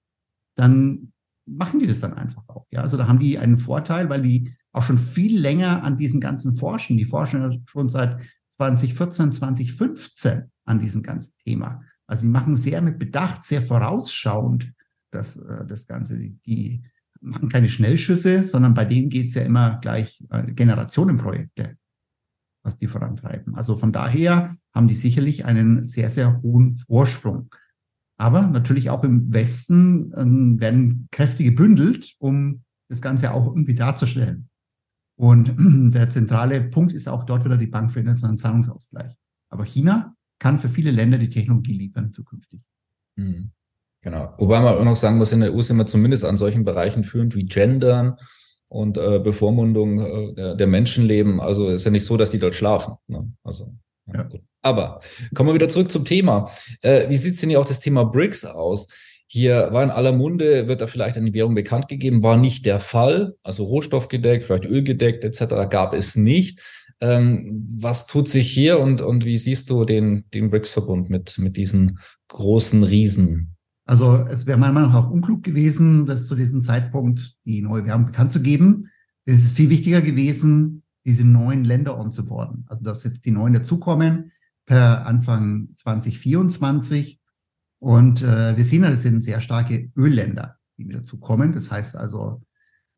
dann 0.55 1.13
machen 1.47 1.81
die 1.81 1.87
das 1.87 2.01
dann 2.01 2.15
einfach 2.15 2.49
auch. 2.49 2.67
Ja, 2.71 2.83
also 2.83 2.97
da 2.97 3.09
haben 3.09 3.19
die 3.19 3.39
einen 3.39 3.59
Vorteil, 3.59 4.09
weil 4.09 4.23
die 4.23 4.53
auch 4.73 4.85
schon 4.85 4.99
viel 4.99 5.39
länger 5.39 5.83
an 5.83 5.97
diesen 5.97 6.21
ganzen 6.21 6.55
forschen. 6.57 6.97
Die 6.97 7.07
forschen 7.07 7.65
schon 7.67 7.89
seit 7.89 8.21
2014, 8.61 9.33
2015 9.33 10.51
an 10.67 10.81
diesem 10.81 11.03
ganzen 11.03 11.35
Thema. 11.39 11.83
Also 12.07 12.23
sie 12.23 12.29
machen 12.29 12.57
sehr 12.57 12.83
mit 12.83 12.99
Bedacht, 12.99 13.43
sehr 13.43 13.62
vorausschauend 13.62 14.73
das, 15.11 15.37
äh, 15.37 15.65
das 15.67 15.87
Ganze. 15.87 16.19
Die 16.19 16.83
machen 17.23 17.49
keine 17.49 17.71
Schnellschüsse, 17.71 18.47
sondern 18.47 18.75
bei 18.75 18.85
denen 18.85 19.09
geht 19.09 19.29
es 19.29 19.35
ja 19.35 19.43
immer 19.43 19.79
gleich 19.81 20.23
äh, 20.31 20.53
Generationenprojekte, 20.53 21.79
was 22.62 22.77
die 22.79 22.87
vorantreiben. 22.87 23.55
Also 23.55 23.79
von 23.79 23.93
daher 23.93 24.55
haben 24.75 24.89
die 24.89 24.95
sicherlich 24.95 25.47
einen 25.47 25.83
sehr, 25.85 26.11
sehr 26.11 26.43
hohen 26.43 26.75
Vorsprung. 26.75 27.55
Aber 28.19 28.43
natürlich 28.43 28.91
auch 28.91 29.05
im 29.05 29.33
Westen 29.33 30.13
äh, 30.13 30.61
werden 30.61 31.09
Kräfte 31.11 31.45
gebündelt, 31.45 32.17
um 32.19 32.63
das 32.91 33.01
Ganze 33.01 33.33
auch 33.33 33.47
irgendwie 33.47 33.75
darzustellen. 33.75 34.50
Und 35.20 35.55
der 35.94 36.08
zentrale 36.08 36.62
Punkt 36.62 36.94
ist 36.94 37.06
auch 37.06 37.25
dort 37.25 37.44
wieder 37.44 37.58
die 37.58 37.67
Bank 37.67 37.93
für 37.93 38.00
internationalen 38.00 38.38
Zahlungsausgleich. 38.38 39.12
Aber 39.50 39.67
China 39.67 40.14
kann 40.38 40.58
für 40.58 40.70
viele 40.70 40.90
Länder 40.93 41.19
die 41.19 41.28
Technologie 41.28 41.75
liefern 41.75 42.11
zukünftig. 42.11 42.62
Mhm. 43.17 43.50
Genau. 44.00 44.32
Wobei 44.38 44.61
man 44.61 44.78
auch 44.78 44.84
noch 44.84 44.96
sagen 44.96 45.19
muss, 45.19 45.32
in 45.32 45.40
der 45.40 45.55
EU 45.55 45.61
sind 45.61 45.76
wir 45.76 45.84
zumindest 45.84 46.25
an 46.25 46.38
solchen 46.38 46.64
Bereichen 46.64 47.05
führend 47.05 47.34
wie 47.34 47.44
Gendern 47.44 48.17
und 48.69 48.96
äh, 48.96 49.19
Bevormundung 49.19 50.00
äh, 50.00 50.32
der, 50.32 50.55
der, 50.55 50.67
Menschenleben. 50.67 51.38
Also 51.38 51.69
ist 51.69 51.84
ja 51.84 51.90
nicht 51.90 52.06
so, 52.06 52.17
dass 52.17 52.31
die 52.31 52.38
dort 52.38 52.55
schlafen. 52.55 52.94
Ne? 53.06 53.31
Also, 53.44 53.75
ja. 54.06 54.22
Gut. 54.22 54.40
Aber 54.62 55.00
kommen 55.34 55.50
wir 55.50 55.55
wieder 55.55 55.69
zurück 55.69 55.90
zum 55.90 56.06
Thema. 56.06 56.50
Äh, 56.81 57.11
wie 57.11 57.17
sieht 57.17 57.34
es 57.34 57.40
denn 57.40 57.50
hier 57.50 57.61
auch 57.61 57.67
das 57.67 57.81
Thema 57.81 58.05
BRICS 58.05 58.46
aus? 58.46 58.88
Hier 59.32 59.69
war 59.71 59.85
in 59.85 59.91
aller 59.91 60.11
Munde, 60.11 60.67
wird 60.67 60.81
da 60.81 60.88
vielleicht 60.88 61.17
eine 61.17 61.32
Währung 61.32 61.55
bekannt 61.55 61.87
gegeben, 61.87 62.25
war 62.25 62.37
nicht 62.37 62.67
der 62.67 62.81
Fall. 62.81 63.37
Also 63.44 63.62
rohstoffgedeckt, 63.62 64.44
vielleicht 64.44 64.65
ölgedeckt 64.65 65.23
etc. 65.23 65.71
gab 65.71 65.94
es 65.94 66.17
nicht. 66.17 66.61
Ähm, 67.00 67.65
was 67.81 68.09
tut 68.09 68.27
sich 68.27 68.50
hier 68.50 68.81
und, 68.81 69.00
und 69.00 69.25
wie 69.25 69.38
siehst 69.38 69.71
du 69.71 69.85
den, 69.85 70.25
den 70.35 70.50
BRICS-Verbund 70.50 71.11
mit, 71.11 71.38
mit 71.38 71.56
diesen 71.56 72.00
großen 72.27 72.82
Riesen? 72.82 73.55
Also 73.85 74.17
es 74.29 74.47
wäre 74.47 74.59
meiner 74.59 74.73
Meinung 74.73 74.91
nach 74.91 75.06
auch 75.06 75.11
unklug 75.11 75.44
gewesen, 75.44 76.06
das 76.06 76.27
zu 76.27 76.35
diesem 76.35 76.61
Zeitpunkt 76.61 77.37
die 77.44 77.62
neue 77.62 77.87
Währung 77.87 78.06
bekannt 78.06 78.32
zu 78.32 78.43
geben. 78.43 78.88
Es 79.27 79.44
ist 79.44 79.53
viel 79.53 79.71
wichtiger 79.71 80.00
gewesen, 80.00 80.82
diese 81.06 81.25
neuen 81.25 81.65
Länder 81.65 81.97
onzuboarden. 82.00 82.65
Also 82.67 82.82
dass 82.82 83.05
jetzt 83.05 83.25
die 83.25 83.31
neuen 83.31 83.55
dazukommen 83.55 84.32
per 84.67 85.06
Anfang 85.06 85.69
2024. 85.77 87.19
Und 87.81 88.22
äh, 88.22 88.56
wir 88.56 88.65
sehen, 88.65 88.82
das 88.82 89.03
sind 89.03 89.22
sehr 89.22 89.41
starke 89.41 89.91
Ölländer, 89.96 90.56
die 90.79 90.84
mit 90.84 90.96
dazukommen. 90.96 91.53
Das 91.53 91.70
heißt 91.70 91.96
also, 91.96 92.43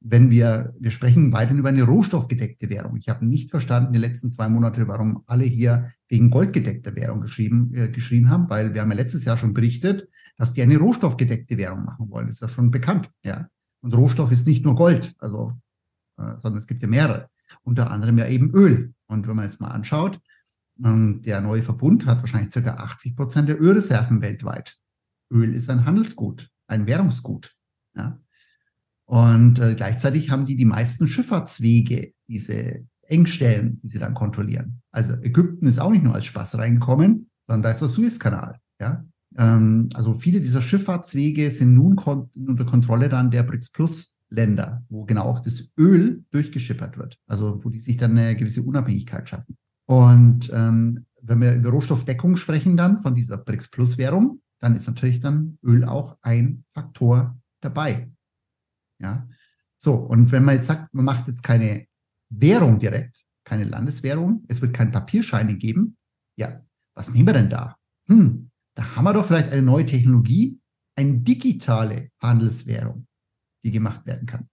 wenn 0.04 0.30
wir, 0.30 0.74
wir 0.78 0.90
sprechen 0.90 1.32
weiterhin 1.32 1.58
über 1.58 1.68
eine 1.68 1.84
rohstoffgedeckte 1.84 2.68
Währung. 2.68 2.96
Ich 2.96 3.08
habe 3.08 3.24
nicht 3.24 3.50
verstanden 3.50 3.92
die 3.92 4.00
letzten 4.00 4.30
zwei 4.30 4.48
Monate, 4.48 4.88
warum 4.88 5.22
alle 5.26 5.44
hier 5.44 5.92
wegen 6.08 6.30
goldgedeckter 6.30 6.96
Währung 6.96 7.20
geschrieben, 7.20 7.72
äh, 7.74 7.88
geschrien 7.88 8.28
haben, 8.28 8.50
weil 8.50 8.74
wir 8.74 8.80
haben 8.80 8.90
ja 8.90 8.96
letztes 8.96 9.24
Jahr 9.24 9.36
schon 9.36 9.54
berichtet, 9.54 10.08
dass 10.36 10.54
die 10.54 10.62
eine 10.62 10.78
rohstoffgedeckte 10.78 11.56
Währung 11.56 11.84
machen 11.84 12.10
wollen. 12.10 12.26
Das 12.26 12.36
ist 12.36 12.40
ja 12.40 12.48
schon 12.48 12.70
bekannt, 12.70 13.10
ja. 13.24 13.46
Und 13.80 13.94
Rohstoff 13.94 14.30
ist 14.32 14.46
nicht 14.46 14.64
nur 14.64 14.74
Gold, 14.74 15.14
also, 15.18 15.52
äh, 16.18 16.36
sondern 16.38 16.58
es 16.58 16.66
gibt 16.66 16.82
ja 16.82 16.88
mehrere. 16.88 17.28
Unter 17.62 17.90
anderem 17.90 18.18
ja 18.18 18.26
eben 18.26 18.50
Öl. 18.52 18.94
Und 19.06 19.28
wenn 19.28 19.36
man 19.36 19.44
jetzt 19.44 19.60
mal 19.60 19.68
anschaut, 19.68 20.20
der 20.76 21.40
neue 21.40 21.62
Verbund 21.62 22.06
hat 22.06 22.20
wahrscheinlich 22.20 22.52
circa 22.52 22.74
80 22.74 23.14
Prozent 23.14 23.48
der 23.48 23.60
Ölreserven 23.60 24.20
weltweit. 24.20 24.78
Öl 25.30 25.54
ist 25.54 25.70
ein 25.70 25.84
Handelsgut, 25.84 26.50
ein 26.66 26.86
Währungsgut, 26.86 27.54
ja. 27.96 28.18
Und 29.04 29.58
äh, 29.58 29.74
gleichzeitig 29.74 30.30
haben 30.30 30.46
die 30.46 30.56
die 30.56 30.64
meisten 30.64 31.06
Schifffahrtswege, 31.06 32.14
diese 32.28 32.86
Engstellen, 33.02 33.78
die 33.80 33.88
sie 33.88 33.98
dann 33.98 34.14
kontrollieren. 34.14 34.80
Also 34.90 35.14
Ägypten 35.14 35.66
ist 35.66 35.80
auch 35.80 35.90
nicht 35.90 36.04
nur 36.04 36.14
als 36.14 36.24
Spaß 36.26 36.56
reingekommen, 36.56 37.30
sondern 37.46 37.62
da 37.62 37.70
ist 37.72 37.80
der 37.80 37.88
Suezkanal. 37.88 38.58
Ja? 38.80 39.04
Ähm, 39.36 39.90
also 39.94 40.14
viele 40.14 40.40
dieser 40.40 40.62
Schifffahrtswege 40.62 41.50
sind 41.50 41.74
nun 41.74 41.96
kon 41.96 42.30
unter 42.34 42.64
Kontrolle 42.64 43.08
dann 43.08 43.30
der 43.30 43.42
BRICS 43.42 43.70
Plus 43.70 44.16
Länder, 44.30 44.82
wo 44.88 45.04
genau 45.04 45.24
auch 45.24 45.40
das 45.40 45.72
Öl 45.76 46.24
durchgeschippert 46.30 46.96
wird. 46.96 47.18
Also 47.26 47.62
wo 47.62 47.68
die 47.68 47.80
sich 47.80 47.98
dann 47.98 48.16
eine 48.16 48.34
gewisse 48.34 48.62
Unabhängigkeit 48.62 49.28
schaffen. 49.28 49.58
Und 49.92 50.50
ähm, 50.54 51.04
wenn 51.20 51.42
wir 51.42 51.54
über 51.54 51.68
Rohstoffdeckung 51.68 52.38
sprechen 52.38 52.78
dann 52.78 53.00
von 53.02 53.14
dieser 53.14 53.36
BRICS 53.36 53.68
Plus 53.68 53.98
Währung, 53.98 54.40
dann 54.58 54.74
ist 54.74 54.86
natürlich 54.86 55.20
dann 55.20 55.58
Öl 55.62 55.84
auch 55.84 56.16
ein 56.22 56.64
Faktor 56.70 57.38
dabei. 57.60 58.10
Ja. 58.98 59.28
So, 59.76 59.96
und 59.96 60.32
wenn 60.32 60.44
man 60.44 60.54
jetzt 60.54 60.68
sagt, 60.68 60.94
man 60.94 61.04
macht 61.04 61.28
jetzt 61.28 61.42
keine 61.42 61.86
Währung 62.30 62.78
direkt, 62.78 63.22
keine 63.44 63.64
Landeswährung, 63.64 64.46
es 64.48 64.62
wird 64.62 64.72
keine 64.72 64.92
Papierscheine 64.92 65.56
geben, 65.56 65.98
ja, 66.38 66.64
was 66.94 67.12
nehmen 67.12 67.28
wir 67.28 67.34
denn 67.34 67.50
da? 67.50 67.76
Hm, 68.08 68.50
da 68.74 68.96
haben 68.96 69.04
wir 69.04 69.12
doch 69.12 69.26
vielleicht 69.26 69.52
eine 69.52 69.60
neue 69.60 69.84
Technologie, 69.84 70.58
eine 70.96 71.18
digitale 71.18 72.08
Handelswährung, 72.18 73.06
die 73.62 73.72
gemacht 73.72 74.06
werden 74.06 74.26
kann. 74.26 74.48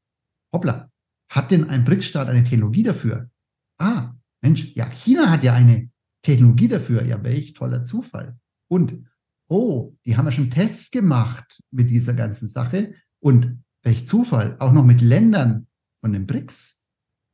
Hoppla, 0.52 0.90
hat 1.32 1.52
denn 1.52 1.70
ein 1.70 1.86
BRICS-Staat 1.86 2.28
eine 2.28 2.44
Technologie 2.44 2.84
dafür? 2.84 3.30
Ah, 3.78 4.16
Mensch, 4.42 4.72
ja, 4.76 4.90
China 4.90 5.30
hat 5.30 5.44
ja 5.44 5.54
eine 5.54 5.90
Technologie 6.22 6.68
dafür. 6.68 7.06
Ja, 7.06 7.24
welch 7.24 7.54
toller 7.54 7.84
Zufall. 7.84 8.38
Und, 8.68 9.06
oh, 9.48 9.96
die 10.06 10.18
haben 10.18 10.26
ja 10.26 10.32
schon 10.32 10.52
Tests 10.52 10.92
gemacht 10.92 11.62
mit 11.72 11.90
dieser 11.90 12.14
ganzen 12.14 12.50
Sache. 12.50 12.94
Und 13.20 13.64
welch 13.84 14.06
Zufall, 14.06 14.56
auch 14.60 14.72
noch 14.72 14.86
mit 14.86 15.02
Ländern 15.02 15.68
von 16.02 16.14
den 16.14 16.26
BRICS, 16.26 16.86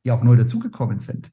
die 0.04 0.10
auch 0.10 0.22
neu 0.22 0.36
dazugekommen 0.36 1.00
sind. 1.00 1.30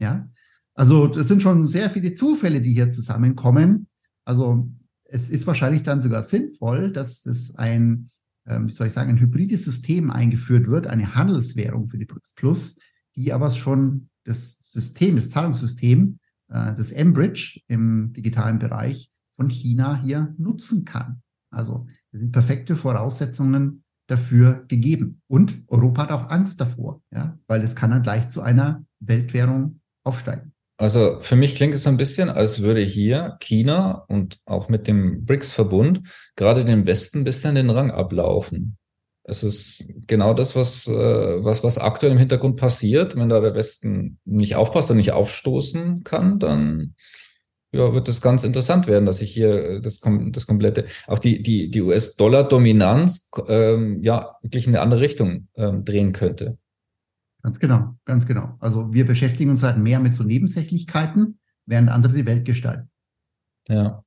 Ja, 0.00 0.28
also 0.74 1.06
das 1.06 1.28
sind 1.28 1.42
schon 1.42 1.66
sehr 1.66 1.90
viele 1.90 2.12
Zufälle, 2.12 2.60
die 2.60 2.74
hier 2.74 2.90
zusammenkommen. 2.90 3.86
Also 4.24 4.70
es 5.04 5.30
ist 5.30 5.46
wahrscheinlich 5.46 5.82
dann 5.82 6.02
sogar 6.02 6.22
sinnvoll, 6.22 6.92
dass 6.92 7.26
es 7.26 7.54
ein, 7.56 8.10
ähm, 8.46 8.68
wie 8.68 8.72
soll 8.72 8.88
ich 8.88 8.92
sagen, 8.92 9.10
ein 9.10 9.20
hybrides 9.20 9.64
System 9.64 10.10
eingeführt 10.10 10.66
wird, 10.66 10.86
eine 10.86 11.14
Handelswährung 11.14 11.88
für 11.88 11.98
die 11.98 12.06
BRICS 12.06 12.32
Plus, 12.34 12.78
die 13.14 13.32
aber 13.32 13.50
schon 13.50 14.08
das 14.24 14.58
System, 14.62 15.16
das 15.16 15.30
Zahlungssystem, 15.30 16.18
äh, 16.48 16.74
das 16.74 16.90
M-Bridge 16.90 17.60
im 17.68 18.12
digitalen 18.12 18.58
Bereich 18.58 19.10
von 19.36 19.48
China 19.48 20.00
hier 20.00 20.34
nutzen 20.38 20.84
kann. 20.84 21.22
Also 21.50 21.86
es 22.12 22.20
sind 22.20 22.32
perfekte 22.32 22.76
Voraussetzungen 22.76 23.84
dafür 24.06 24.64
gegeben. 24.68 25.22
Und 25.28 25.62
Europa 25.68 26.02
hat 26.02 26.12
auch 26.12 26.30
Angst 26.30 26.60
davor, 26.60 27.02
ja, 27.10 27.38
weil 27.46 27.62
es 27.62 27.74
kann 27.74 27.90
dann 27.90 28.02
gleich 28.02 28.28
zu 28.28 28.42
einer 28.42 28.84
Weltwährung 29.00 29.80
aufsteigen. 30.04 30.52
Also 30.76 31.18
für 31.20 31.36
mich 31.36 31.54
klingt 31.54 31.74
es 31.74 31.86
ein 31.86 31.96
bisschen, 31.96 32.28
als 32.28 32.60
würde 32.60 32.80
hier 32.80 33.36
China 33.40 34.04
und 34.08 34.38
auch 34.44 34.68
mit 34.68 34.88
dem 34.88 35.24
BRICS-Verbund 35.24 36.00
gerade 36.36 36.64
dem 36.64 36.84
Westen 36.84 37.18
ein 37.18 37.24
bisschen 37.24 37.54
den 37.54 37.70
Rang 37.70 37.92
ablaufen. 37.92 38.76
Es 39.26 39.42
ist 39.42 39.84
genau 40.06 40.34
das, 40.34 40.54
was, 40.54 40.86
äh, 40.86 40.92
was, 41.44 41.64
was 41.64 41.78
aktuell 41.78 42.12
im 42.12 42.18
Hintergrund 42.18 42.56
passiert. 42.56 43.16
Wenn 43.16 43.30
da 43.30 43.40
der 43.40 43.54
Westen 43.54 44.18
nicht 44.24 44.54
aufpasst 44.54 44.90
und 44.90 44.98
nicht 44.98 45.12
aufstoßen 45.12 46.04
kann, 46.04 46.38
dann 46.38 46.94
ja, 47.72 47.92
wird 47.92 48.08
es 48.08 48.20
ganz 48.20 48.44
interessant 48.44 48.86
werden, 48.86 49.06
dass 49.06 49.20
ich 49.20 49.32
hier 49.32 49.64
äh, 49.64 49.80
das, 49.80 50.00
das 50.00 50.46
komplette, 50.46 50.84
auch 51.06 51.18
die, 51.18 51.42
die, 51.42 51.70
die 51.70 51.82
US-Dollar-Dominanz 51.82 53.30
ähm, 53.48 54.02
ja 54.02 54.36
wirklich 54.42 54.66
in 54.66 54.74
eine 54.74 54.82
andere 54.82 55.00
Richtung 55.00 55.48
ähm, 55.56 55.84
drehen 55.84 56.12
könnte. 56.12 56.58
Ganz 57.42 57.58
genau, 57.58 57.94
ganz 58.04 58.26
genau. 58.26 58.56
Also 58.60 58.92
wir 58.92 59.06
beschäftigen 59.06 59.50
uns 59.50 59.62
halt 59.62 59.78
mehr 59.78 60.00
mit 60.00 60.14
so 60.14 60.22
Nebensächlichkeiten, 60.22 61.40
während 61.66 61.90
andere 61.90 62.12
die 62.12 62.26
Welt 62.26 62.44
gestalten. 62.44 62.90
Ja. 63.68 64.04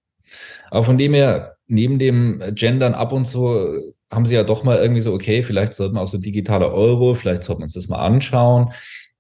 Aber 0.70 0.86
von 0.86 0.98
dem 0.98 1.14
her, 1.14 1.58
neben 1.68 2.00
dem 2.00 2.42
Gendern 2.56 2.94
ab 2.94 3.12
und 3.12 3.26
zu, 3.26 3.94
haben 4.12 4.26
sie 4.26 4.36
ja 4.36 4.44
doch 4.44 4.64
mal 4.64 4.78
irgendwie 4.78 5.02
so, 5.02 5.14
okay, 5.14 5.44
vielleicht 5.44 5.74
sollten 5.74 5.96
wir 5.96 6.02
auch 6.02 6.08
so 6.08 6.18
digitaler 6.18 6.72
Euro, 6.72 7.16
vielleicht 7.16 7.44
sollten 7.44 7.62
wir 7.62 7.66
uns 7.66 7.74
das 7.74 7.90
mal 7.90 8.06
anschauen. 8.06 8.72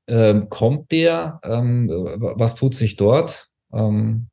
Ähm, 0.07 0.49
kommt 0.49 0.91
der? 0.91 1.39
Ähm, 1.43 1.89
was 1.89 2.55
tut 2.55 2.73
sich 2.73 2.95
dort? 2.95 3.47
Ähm, 3.73 4.27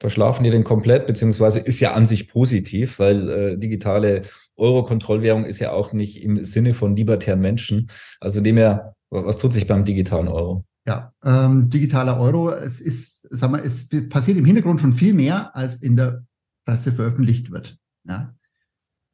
verschlafen 0.00 0.42
die 0.42 0.50
den 0.50 0.64
komplett, 0.64 1.06
beziehungsweise 1.06 1.60
ist 1.60 1.78
ja 1.78 1.92
an 1.94 2.06
sich 2.06 2.28
positiv, 2.28 2.98
weil 2.98 3.30
äh, 3.30 3.56
digitale 3.56 4.22
Euro-Kontrollwährung 4.56 5.44
ist 5.44 5.60
ja 5.60 5.72
auch 5.72 5.92
nicht 5.92 6.22
im 6.22 6.42
Sinne 6.42 6.74
von 6.74 6.96
libertären 6.96 7.40
Menschen. 7.40 7.88
Also 8.20 8.40
dem 8.40 8.56
her 8.56 8.94
was 9.12 9.36
tut 9.36 9.52
sich 9.52 9.66
beim 9.66 9.84
digitalen 9.84 10.28
Euro? 10.28 10.64
Ja, 10.86 11.12
ähm, 11.22 11.68
digitaler 11.68 12.18
Euro, 12.18 12.50
es 12.50 12.80
ist, 12.80 13.28
sag 13.30 13.50
mal, 13.50 13.60
es 13.60 13.88
passiert 14.08 14.38
im 14.38 14.44
Hintergrund 14.44 14.80
schon 14.80 14.94
viel 14.94 15.12
mehr, 15.12 15.54
als 15.54 15.82
in 15.82 15.96
der 15.96 16.24
Presse 16.66 16.92
veröffentlicht 16.92 17.50
wird. 17.50 17.78
Ja. 18.04 18.34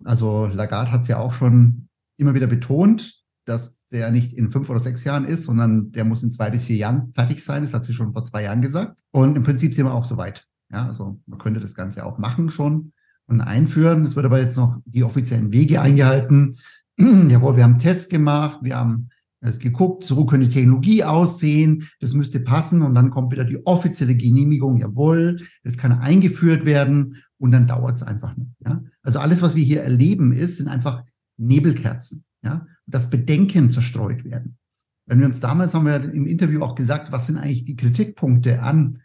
Also 0.05 0.47
Lagarde 0.47 0.93
hat 0.93 1.03
es 1.03 1.09
ja 1.09 1.19
auch 1.19 1.33
schon 1.33 1.89
immer 2.17 2.35
wieder 2.35 2.47
betont, 2.47 3.23
dass 3.45 3.79
der 3.91 4.11
nicht 4.11 4.33
in 4.33 4.51
fünf 4.51 4.69
oder 4.69 4.81
sechs 4.81 5.05
Jahren 5.05 5.25
ist, 5.25 5.45
sondern 5.45 5.93
der 5.93 6.05
muss 6.05 6.23
in 6.23 6.31
zwei 6.31 6.51
bis 6.51 6.65
vier 6.65 6.77
Jahren 6.77 7.13
fertig 7.15 7.43
sein. 7.43 7.63
Das 7.63 7.75
hat 7.75 7.85
sie 7.85 7.95
schon 7.95 8.13
vor 8.13 8.25
zwei 8.25 8.43
Jahren 8.43 8.61
gesagt. 8.61 9.01
Und 9.11 9.37
im 9.37 9.43
Prinzip 9.43 9.75
sind 9.75 9.87
wir 9.87 9.95
auch 9.95 10.05
soweit. 10.05 10.47
Ja, 10.71 10.87
also 10.87 11.21
man 11.27 11.39
könnte 11.39 11.61
das 11.61 11.75
Ganze 11.75 12.05
auch 12.05 12.19
machen 12.19 12.51
schon 12.51 12.93
und 13.27 13.41
einführen. 13.41 14.05
Es 14.05 14.17
wird 14.17 14.27
aber 14.27 14.41
jetzt 14.41 14.57
noch 14.57 14.79
die 14.85 15.05
offiziellen 15.05 15.53
Wege 15.53 15.81
eingehalten. 15.81 16.59
Jawohl, 16.99 17.57
wir 17.57 17.65
haben 17.65 17.79
Tests 17.79 18.09
gemacht, 18.09 18.61
wir 18.63 18.77
haben 18.77 19.09
geguckt, 19.41 20.05
so 20.05 20.27
könnte 20.27 20.49
die 20.49 20.55
Technologie 20.55 21.05
aussehen, 21.05 21.89
das 22.01 22.13
müsste 22.13 22.41
passen 22.41 22.83
und 22.83 22.95
dann 22.95 23.11
kommt 23.11 23.33
wieder 23.33 23.45
die 23.45 23.65
offizielle 23.67 24.17
Genehmigung, 24.17 24.79
jawohl, 24.79 25.41
das 25.63 25.79
kann 25.79 25.93
eingeführt 25.93 26.65
werden 26.65 27.23
und 27.39 27.53
dann 27.53 27.67
dauert 27.67 27.97
es 27.97 28.03
einfach 28.03 28.37
nicht. 28.37 28.53
Ja? 28.65 28.83
Also 29.03 29.21
alles, 29.21 29.43
was 29.43 29.55
wir 29.55 29.65
hier 29.65 29.83
erleben, 29.83 30.33
ist, 30.33 30.59
sind 30.59 30.69
einfach 30.69 31.05
Nebelkerzen, 31.37 32.25
ja, 32.43 32.67
dass 32.87 33.11
Bedenken 33.11 33.71
zerstreut 33.71 34.25
werden. 34.25 34.59
Wenn 35.07 35.21
wir 35.21 35.27
uns 35.27 35.41
damals 35.41 35.73
haben 35.73 35.87
wir 35.87 36.13
im 36.13 36.27
Interview 36.27 36.63
auch 36.63 36.75
gesagt, 36.75 37.13
was 37.13 37.27
sind 37.27 37.39
eigentlich 37.39 37.65
die 37.65 37.77
Kritikpunkte 37.77 38.63
an 38.63 39.01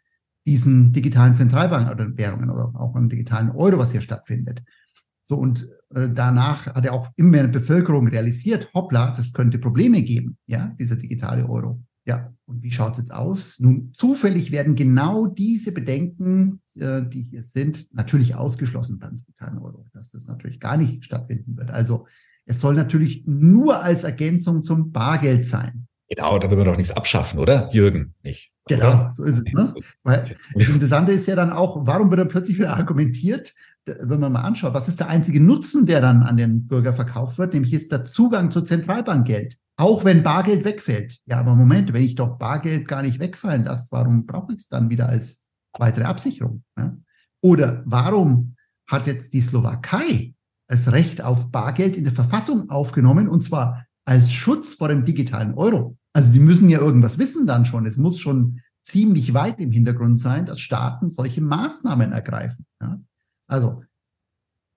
diesen 0.46 0.92
digitalen 0.92 1.36
Zentralbanken 1.36 1.94
oder 1.94 2.18
Währungen 2.18 2.50
oder 2.50 2.74
auch 2.76 2.96
am 2.96 3.08
digitalen 3.08 3.52
Euro, 3.52 3.78
was 3.78 3.94
hier 3.94 4.02
stattfindet. 4.02 4.64
So, 5.24 5.38
und 5.38 5.70
äh, 5.96 6.10
danach 6.14 6.68
hat 6.68 6.86
er 6.86 6.94
auch 6.94 7.10
immer 7.16 7.30
mehr 7.30 7.48
Bevölkerung 7.48 8.08
realisiert, 8.08 8.74
hoppla, 8.74 9.14
das 9.16 9.32
könnte 9.32 9.58
Probleme 9.58 10.02
geben, 10.02 10.38
ja, 10.48 10.76
dieser 10.80 10.98
digitale 10.98 11.48
Euro. 11.48 11.82
Ja, 12.06 12.34
und 12.46 12.64
wie 12.64 12.72
schaut 12.72 12.94
es 12.94 12.98
jetzt 12.98 13.14
aus? 13.14 13.60
Nun, 13.60 13.92
zufällig 13.94 14.52
werden 14.52 14.76
genau 14.76 15.26
diese 15.26 15.72
Bedenken, 15.72 16.62
äh, 16.76 17.02
die 17.02 17.24
hier 17.24 17.44
sind, 17.44 17.94
natürlich 17.94 18.36
ausgeschlossen 18.36 19.00
beim 19.00 19.16
digitalen 19.16 19.58
Euro, 19.58 19.86
dass 19.94 20.12
das 20.12 20.28
natürlich 20.28 20.60
gar 20.60 20.76
nicht 20.76 21.06
stattfinden 21.06 21.56
wird. 21.56 21.72
Also 21.72 22.08
es 22.46 22.60
soll 22.60 22.76
natürlich 22.76 23.24
nur 23.26 23.82
als 23.82 24.04
Ergänzung 24.04 24.64
zum 24.64 24.92
Bargeld 24.92 25.46
sein. 25.46 25.88
Genau, 26.10 26.38
da 26.38 26.50
will 26.50 26.58
man 26.58 26.66
doch 26.66 26.78
nichts 26.78 26.92
abschaffen, 26.92 27.40
oder? 27.40 27.70
Jürgen, 27.72 28.14
nicht. 28.22 28.52
Genau, 28.68 28.90
oder? 28.90 29.12
so 29.12 29.24
ist 29.24 29.40
es. 29.40 29.54
Ne? 29.54 29.74
Weil 30.04 30.36
das 30.54 30.68
Interessante 30.68 31.12
ist 31.14 31.28
ja 31.28 31.36
dann 31.36 31.52
auch, 31.52 31.86
warum 31.88 32.10
wird 32.10 32.20
dann 32.20 32.28
plötzlich 32.28 32.60
wieder 32.60 32.76
argumentiert, 32.76 33.54
wenn 33.86 34.20
man 34.20 34.32
mal 34.32 34.42
anschaut, 34.42 34.74
was 34.74 34.88
ist 34.88 35.00
der 35.00 35.10
einzige 35.10 35.42
Nutzen, 35.42 35.86
der 35.86 36.02
dann 36.02 36.24
an 36.24 36.38
den 36.38 36.68
Bürger 36.68 36.94
verkauft 36.94 37.38
wird, 37.38 37.54
nämlich 37.54 37.74
ist 37.74 37.92
der 37.92 38.06
Zugang 38.06 38.52
zu 38.52 38.62
Zentralbankgeld. 38.62 39.58
Auch 39.76 40.06
wenn 40.06 40.24
Bargeld 40.24 40.66
wegfällt. 40.66 41.20
Ja, 41.26 41.40
aber 41.40 41.56
Moment, 41.56 41.94
wenn 41.94 42.04
ich 42.04 42.16
doch 42.16 42.38
Bargeld 42.38 42.88
gar 42.88 43.02
nicht 43.02 43.20
wegfallen 43.20 43.64
lasse, 43.64 43.88
warum 43.92 44.26
brauche 44.26 44.54
ich 44.54 44.60
es 44.60 44.68
dann 44.68 44.90
wieder 44.90 45.10
als 45.10 45.48
weitere 45.78 46.06
Absicherung? 46.06 46.64
Ja? 46.78 46.96
Oder 47.42 47.84
warum 47.86 48.56
hat 48.88 49.08
jetzt 49.08 49.34
die 49.34 49.42
Slowakei 49.42 50.36
das 50.68 50.92
Recht 50.92 51.22
auf 51.22 51.52
Bargeld 51.52 51.98
in 51.98 52.04
der 52.04 52.14
Verfassung 52.14 52.70
aufgenommen 52.70 53.28
und 53.28 53.44
zwar 53.44 53.86
als 54.06 54.32
Schutz 54.32 54.76
vor 54.76 54.90
dem 54.90 55.06
digitalen 55.06 55.56
Euro? 55.56 55.98
Also 56.14 56.32
die 56.32 56.40
müssen 56.40 56.70
ja 56.70 56.80
irgendwas 56.80 57.18
wissen 57.18 57.48
dann 57.48 57.66
schon. 57.66 57.88
Es 57.88 57.98
muss 57.98 58.20
schon 58.20 58.62
ziemlich 58.84 59.34
weit 59.34 59.60
im 59.60 59.72
Hintergrund 59.72 60.20
sein, 60.20 60.46
dass 60.46 60.60
Staaten 60.60 61.10
solche 61.10 61.42
Maßnahmen 61.42 62.12
ergreifen. 62.12 62.66
Ja? 62.80 63.00
Also, 63.48 63.84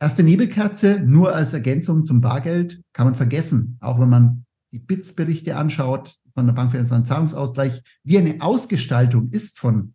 erste 0.00 0.22
Nebelkerze 0.22 1.00
nur 1.00 1.34
als 1.34 1.52
Ergänzung 1.52 2.06
zum 2.06 2.20
Bargeld 2.22 2.80
kann 2.94 3.06
man 3.06 3.14
vergessen. 3.14 3.76
Auch 3.80 4.00
wenn 4.00 4.08
man 4.08 4.45
die 4.76 4.80
BITS-Berichte 4.80 5.56
anschaut 5.56 6.18
von 6.35 6.47
der 6.47 6.52
Bank 6.52 6.71
für 6.71 6.76
den 6.76 7.04
Zahlungsausgleich, 7.04 7.83
wie 8.04 8.18
eine 8.18 8.42
Ausgestaltung 8.42 9.30
ist 9.30 9.59
von 9.59 9.95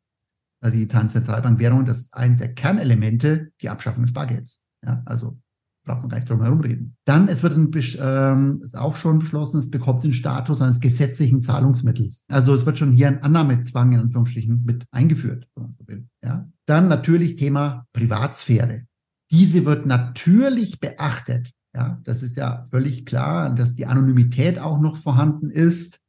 der 0.64 0.72
digitalen 0.72 1.10
Zentralbankwährung, 1.10 1.86
das 1.86 2.00
ist 2.00 2.14
eines 2.14 2.40
der 2.40 2.54
Kernelemente, 2.54 3.52
die 3.62 3.70
Abschaffung 3.70 4.04
des 4.04 4.14
Bargelds. 4.14 4.64
Ja, 4.84 5.04
also 5.06 5.40
braucht 5.86 6.02
man 6.02 6.10
gar 6.10 6.18
nicht 6.18 6.30
drum 6.30 6.42
herum 6.42 6.62
reden. 6.62 6.96
Dann, 7.06 7.28
es 7.28 7.44
wird 7.44 7.56
ein, 7.56 7.72
ähm, 8.00 8.62
ist 8.64 8.78
auch 8.78 8.96
schon 8.96 9.20
beschlossen, 9.20 9.60
es 9.60 9.70
bekommt 9.70 10.04
den 10.04 10.14
Status 10.14 10.62
eines 10.62 10.80
gesetzlichen 10.80 11.42
Zahlungsmittels. 11.42 12.26
Also 12.28 12.56
es 12.56 12.66
wird 12.66 12.78
schon 12.78 12.92
hier 12.92 13.08
ein 13.08 13.24
Annahmezwang 13.24 13.94
in 13.94 14.00
Anführungsstrichen 14.00 14.64
mit 14.66 14.86
eingeführt, 14.92 15.48
wenn 15.56 15.64
man 15.64 15.74
so 15.74 15.88
will. 15.88 16.08
Ja? 16.24 16.48
Dann 16.66 16.88
natürlich 16.88 17.36
Thema 17.36 17.86
Privatsphäre. 17.94 18.86
Diese 19.32 19.66
wird 19.66 19.86
natürlich 19.86 20.80
beachtet. 20.80 21.52
Ja, 21.74 22.02
das 22.04 22.22
ist 22.22 22.36
ja 22.36 22.64
völlig 22.70 23.06
klar, 23.06 23.54
dass 23.56 23.76
die 23.76 23.86
Anonymität 23.86 24.60
auch 24.60 24.80
noch 24.80 24.98
vorhanden 24.98 25.50
ist. 25.50 26.02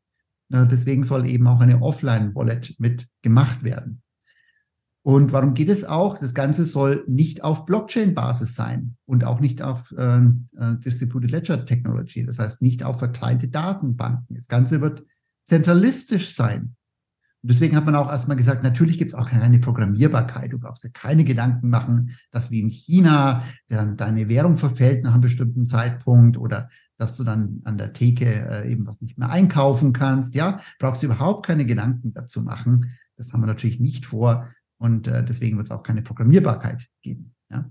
Deswegen 0.48 1.04
soll 1.04 1.26
eben 1.26 1.46
auch 1.46 1.60
eine 1.60 1.80
Offline-Wallet 1.80 2.74
mit 2.78 3.08
gemacht 3.22 3.62
werden. 3.62 4.02
Und 5.04 5.32
warum 5.32 5.54
geht 5.54 5.68
es 5.68 5.84
auch? 5.84 6.18
Das 6.18 6.32
Ganze 6.32 6.64
soll 6.64 7.04
nicht 7.08 7.42
auf 7.42 7.66
Blockchain-Basis 7.66 8.54
sein 8.54 8.96
und 9.04 9.24
auch 9.24 9.40
nicht 9.40 9.60
auf 9.60 9.92
äh, 9.98 10.18
äh, 10.18 10.76
Distributed 10.78 11.32
Ledger 11.32 11.66
Technology, 11.66 12.24
das 12.24 12.38
heißt 12.38 12.62
nicht 12.62 12.84
auf 12.84 13.00
verteilte 13.00 13.48
Datenbanken. 13.48 14.36
Das 14.36 14.46
Ganze 14.46 14.80
wird 14.80 15.04
zentralistisch 15.44 16.34
sein. 16.34 16.76
Und 17.42 17.50
deswegen 17.50 17.74
hat 17.74 17.84
man 17.84 17.96
auch 17.96 18.08
erstmal 18.08 18.36
gesagt, 18.36 18.62
natürlich 18.62 18.98
gibt 18.98 19.12
es 19.12 19.18
auch 19.18 19.28
keine 19.28 19.58
Programmierbarkeit. 19.58 20.52
Du 20.52 20.60
brauchst 20.60 20.84
dir 20.84 20.90
keine 20.90 21.24
Gedanken 21.24 21.70
machen, 21.70 22.16
dass 22.30 22.52
wie 22.52 22.60
in 22.60 22.68
China 22.68 23.42
dann 23.68 23.96
deine 23.96 24.28
Währung 24.28 24.58
verfällt 24.58 25.02
nach 25.02 25.12
einem 25.12 25.22
bestimmten 25.22 25.66
Zeitpunkt 25.66 26.38
oder 26.38 26.68
dass 26.98 27.16
du 27.16 27.24
dann 27.24 27.60
an 27.64 27.78
der 27.78 27.92
Theke 27.92 28.26
äh, 28.26 28.70
eben 28.70 28.86
was 28.86 29.00
nicht 29.00 29.18
mehr 29.18 29.28
einkaufen 29.28 29.92
kannst. 29.92 30.36
Ja, 30.36 30.60
brauchst 30.78 31.02
du 31.02 31.06
überhaupt 31.06 31.44
keine 31.44 31.66
Gedanken 31.66 32.12
dazu 32.12 32.42
machen. 32.42 32.92
Das 33.16 33.32
haben 33.32 33.40
wir 33.40 33.48
natürlich 33.48 33.80
nicht 33.80 34.06
vor. 34.06 34.46
Und 34.78 35.08
äh, 35.08 35.24
deswegen 35.24 35.56
wird 35.56 35.66
es 35.66 35.72
auch 35.72 35.82
keine 35.82 36.02
Programmierbarkeit 36.02 36.86
geben. 37.02 37.34
Ja? 37.50 37.68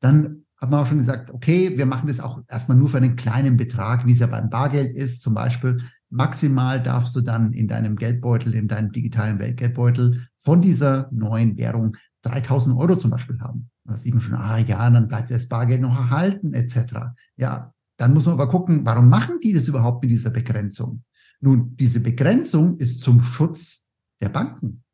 Dann 0.00 0.44
hat 0.56 0.70
man 0.70 0.80
auch 0.80 0.86
schon 0.86 0.98
gesagt, 0.98 1.30
okay, 1.30 1.76
wir 1.76 1.86
machen 1.86 2.08
das 2.08 2.20
auch 2.20 2.42
erstmal 2.48 2.76
nur 2.76 2.88
für 2.88 2.96
einen 2.96 3.16
kleinen 3.16 3.56
Betrag, 3.56 4.06
wie 4.06 4.12
es 4.12 4.18
ja 4.18 4.26
beim 4.26 4.50
Bargeld 4.50 4.96
ist. 4.96 5.22
Zum 5.22 5.34
Beispiel 5.34 5.82
maximal 6.14 6.80
darfst 6.80 7.14
du 7.16 7.20
dann 7.20 7.52
in 7.52 7.66
deinem 7.66 7.96
Geldbeutel, 7.96 8.54
in 8.54 8.68
deinem 8.68 8.92
digitalen 8.92 9.38
Weltgeldbeutel 9.40 10.28
von 10.38 10.62
dieser 10.62 11.08
neuen 11.10 11.58
Währung 11.58 11.96
3000 12.22 12.76
Euro 12.78 12.96
zum 12.96 13.10
Beispiel 13.10 13.40
haben. 13.40 13.68
Da 13.84 13.98
sieht 13.98 14.14
man 14.14 14.22
schon, 14.22 14.34
ah 14.36 14.58
ja, 14.58 14.88
dann 14.88 15.08
bleibt 15.08 15.30
das 15.30 15.48
Bargeld 15.48 15.80
noch 15.80 15.94
erhalten, 15.94 16.54
etc. 16.54 16.94
Ja, 17.36 17.74
dann 17.96 18.14
muss 18.14 18.26
man 18.26 18.34
aber 18.34 18.48
gucken, 18.48 18.86
warum 18.86 19.08
machen 19.08 19.40
die 19.42 19.52
das 19.52 19.68
überhaupt 19.68 20.02
mit 20.02 20.12
dieser 20.12 20.30
Begrenzung? 20.30 21.02
Nun, 21.40 21.76
diese 21.76 22.00
Begrenzung 22.00 22.78
ist 22.78 23.00
zum 23.00 23.20
Schutz 23.20 23.90
der 24.20 24.28
Banken, 24.28 24.84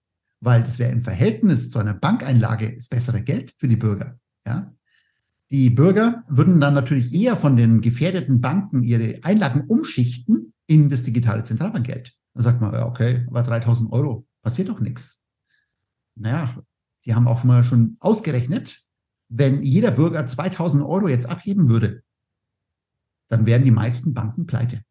weil 0.40 0.62
das 0.62 0.78
wäre 0.78 0.90
im 0.90 1.04
Verhältnis 1.04 1.70
zu 1.70 1.78
einer 1.78 1.94
Bankeinlage 1.94 2.74
das 2.74 2.88
bessere 2.88 3.22
Geld 3.22 3.54
für 3.58 3.68
die 3.68 3.76
Bürger. 3.76 4.18
Ja? 4.46 4.74
Die 5.50 5.68
Bürger 5.68 6.24
würden 6.28 6.60
dann 6.60 6.74
natürlich 6.74 7.12
eher 7.12 7.36
von 7.36 7.56
den 7.56 7.82
gefährdeten 7.82 8.40
Banken 8.40 8.82
ihre 8.82 9.22
Einlagen 9.22 9.62
umschichten 9.62 10.54
in 10.70 10.88
das 10.88 11.02
digitale 11.02 11.42
Zentralbankgeld. 11.42 12.16
Dann 12.32 12.44
sagt 12.44 12.60
man, 12.60 12.72
ja, 12.72 12.86
okay, 12.86 13.26
aber 13.26 13.42
3000 13.42 13.92
Euro, 13.92 14.28
passiert 14.40 14.68
doch 14.68 14.78
nichts. 14.78 15.20
Naja, 16.14 16.62
die 17.04 17.14
haben 17.16 17.26
auch 17.26 17.42
mal 17.42 17.64
schon 17.64 17.96
ausgerechnet, 17.98 18.80
wenn 19.28 19.64
jeder 19.64 19.90
Bürger 19.90 20.24
2000 20.24 20.84
Euro 20.84 21.08
jetzt 21.08 21.26
abheben 21.26 21.68
würde, 21.68 22.04
dann 23.28 23.46
wären 23.46 23.64
die 23.64 23.72
meisten 23.72 24.14
Banken 24.14 24.46
pleite, 24.46 24.84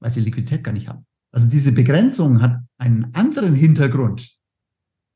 weil 0.00 0.10
sie 0.10 0.18
Liquidität 0.18 0.64
gar 0.64 0.72
nicht 0.72 0.88
haben. 0.88 1.06
Also 1.30 1.48
diese 1.48 1.70
Begrenzung 1.70 2.42
hat 2.42 2.60
einen 2.76 3.14
anderen 3.14 3.54
Hintergrund, 3.54 4.36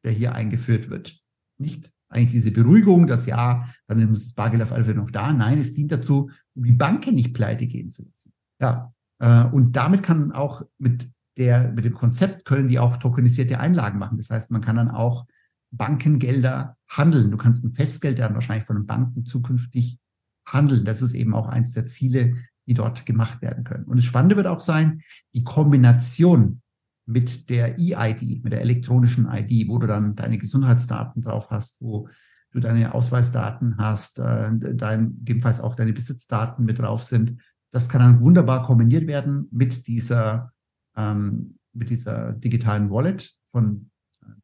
der 0.05 0.12
hier 0.12 0.33
eingeführt 0.33 0.90
wird. 0.90 1.21
Nicht 1.59 1.93
eigentlich 2.09 2.31
diese 2.31 2.52
Beruhigung, 2.52 3.09
dass 3.09 3.26
ja, 3.26 3.69
dann 3.88 3.99
ist 4.14 4.26
das 4.26 4.35
Bargeld 4.35 4.62
auf 4.62 4.71
alle 4.71 4.95
noch 4.95 5.11
da. 5.11 5.33
Nein, 5.33 5.59
es 5.59 5.75
dient 5.75 5.90
dazu, 5.90 6.31
um 6.55 6.62
die 6.62 6.73
Banken 6.73 7.17
nicht 7.17 7.35
pleite 7.35 7.67
gehen 7.67 7.90
zu 7.90 8.05
lassen. 8.05 8.33
Ja, 8.61 8.93
und 9.21 9.73
damit 9.73 10.03
kann 10.03 10.33
auch 10.33 10.63
mit 10.79 11.11
der, 11.37 11.73
mit 11.73 11.85
dem 11.85 11.95
Konzept 11.95 12.45
können 12.45 12.69
die 12.69 12.79
auch 12.79 12.97
tokenisierte 12.97 13.61
Einlagen 13.61 13.99
machen. 13.99 14.19
Das 14.19 14.31
heißt, 14.31 14.51
man 14.51 14.61
kann 14.61 14.77
dann 14.77 14.91
auch 14.91 15.27
Bankengelder 15.71 16.77
handeln. 16.89 17.31
Du 17.31 17.37
kannst 17.37 17.65
ein 17.65 17.73
Festgeld 17.73 18.19
dann 18.19 18.35
wahrscheinlich 18.35 18.67
von 18.67 18.77
den 18.77 18.87
Banken 18.87 19.25
zukünftig 19.25 19.99
handeln. 20.47 20.85
Das 20.85 21.03
ist 21.03 21.15
eben 21.15 21.35
auch 21.35 21.49
eines 21.49 21.75
der 21.75 21.87
Ziele, 21.87 22.35
die 22.67 22.75
dort 22.75 23.07
gemacht 23.07 23.41
werden 23.41 23.65
können. 23.65 23.85
Und 23.85 23.97
das 23.97 24.05
Spannende 24.05 24.37
wird 24.37 24.47
auch 24.47 24.61
sein, 24.61 25.03
die 25.35 25.45
Kombination 25.45 26.61
mit 27.07 27.49
der 27.49 27.79
EID, 27.79 28.45
mit 28.45 28.53
der 28.53 28.61
elektronischen 28.61 29.27
ID, 29.31 29.69
wo 29.69 29.79
du 29.79 29.87
dann 29.87 30.15
deine 30.15 30.39
Gesundheitsdaten 30.39 31.23
drauf 31.23 31.51
hast, 31.51 31.81
wo 31.81 32.09
du 32.53 32.61
deine 32.61 32.95
Ausweisdaten 32.95 33.77
hast, 33.79 34.19
äh, 34.19 34.51
dein, 34.57 35.19
gegebenenfalls 35.19 35.61
auch 35.61 35.75
deine 35.75 35.93
Besitzdaten 35.93 36.65
mit 36.65 36.79
drauf 36.79 37.03
sind. 37.03 37.41
Das 37.71 37.89
kann 37.89 38.01
dann 38.01 38.21
wunderbar 38.21 38.65
kombiniert 38.65 39.07
werden 39.07 39.49
mit 39.51 39.87
dieser, 39.87 40.53
ähm, 40.97 41.59
mit 41.73 41.91
dieser 41.91 42.33
digitalen 42.33 42.91
Wallet 42.91 43.35
von 43.51 43.91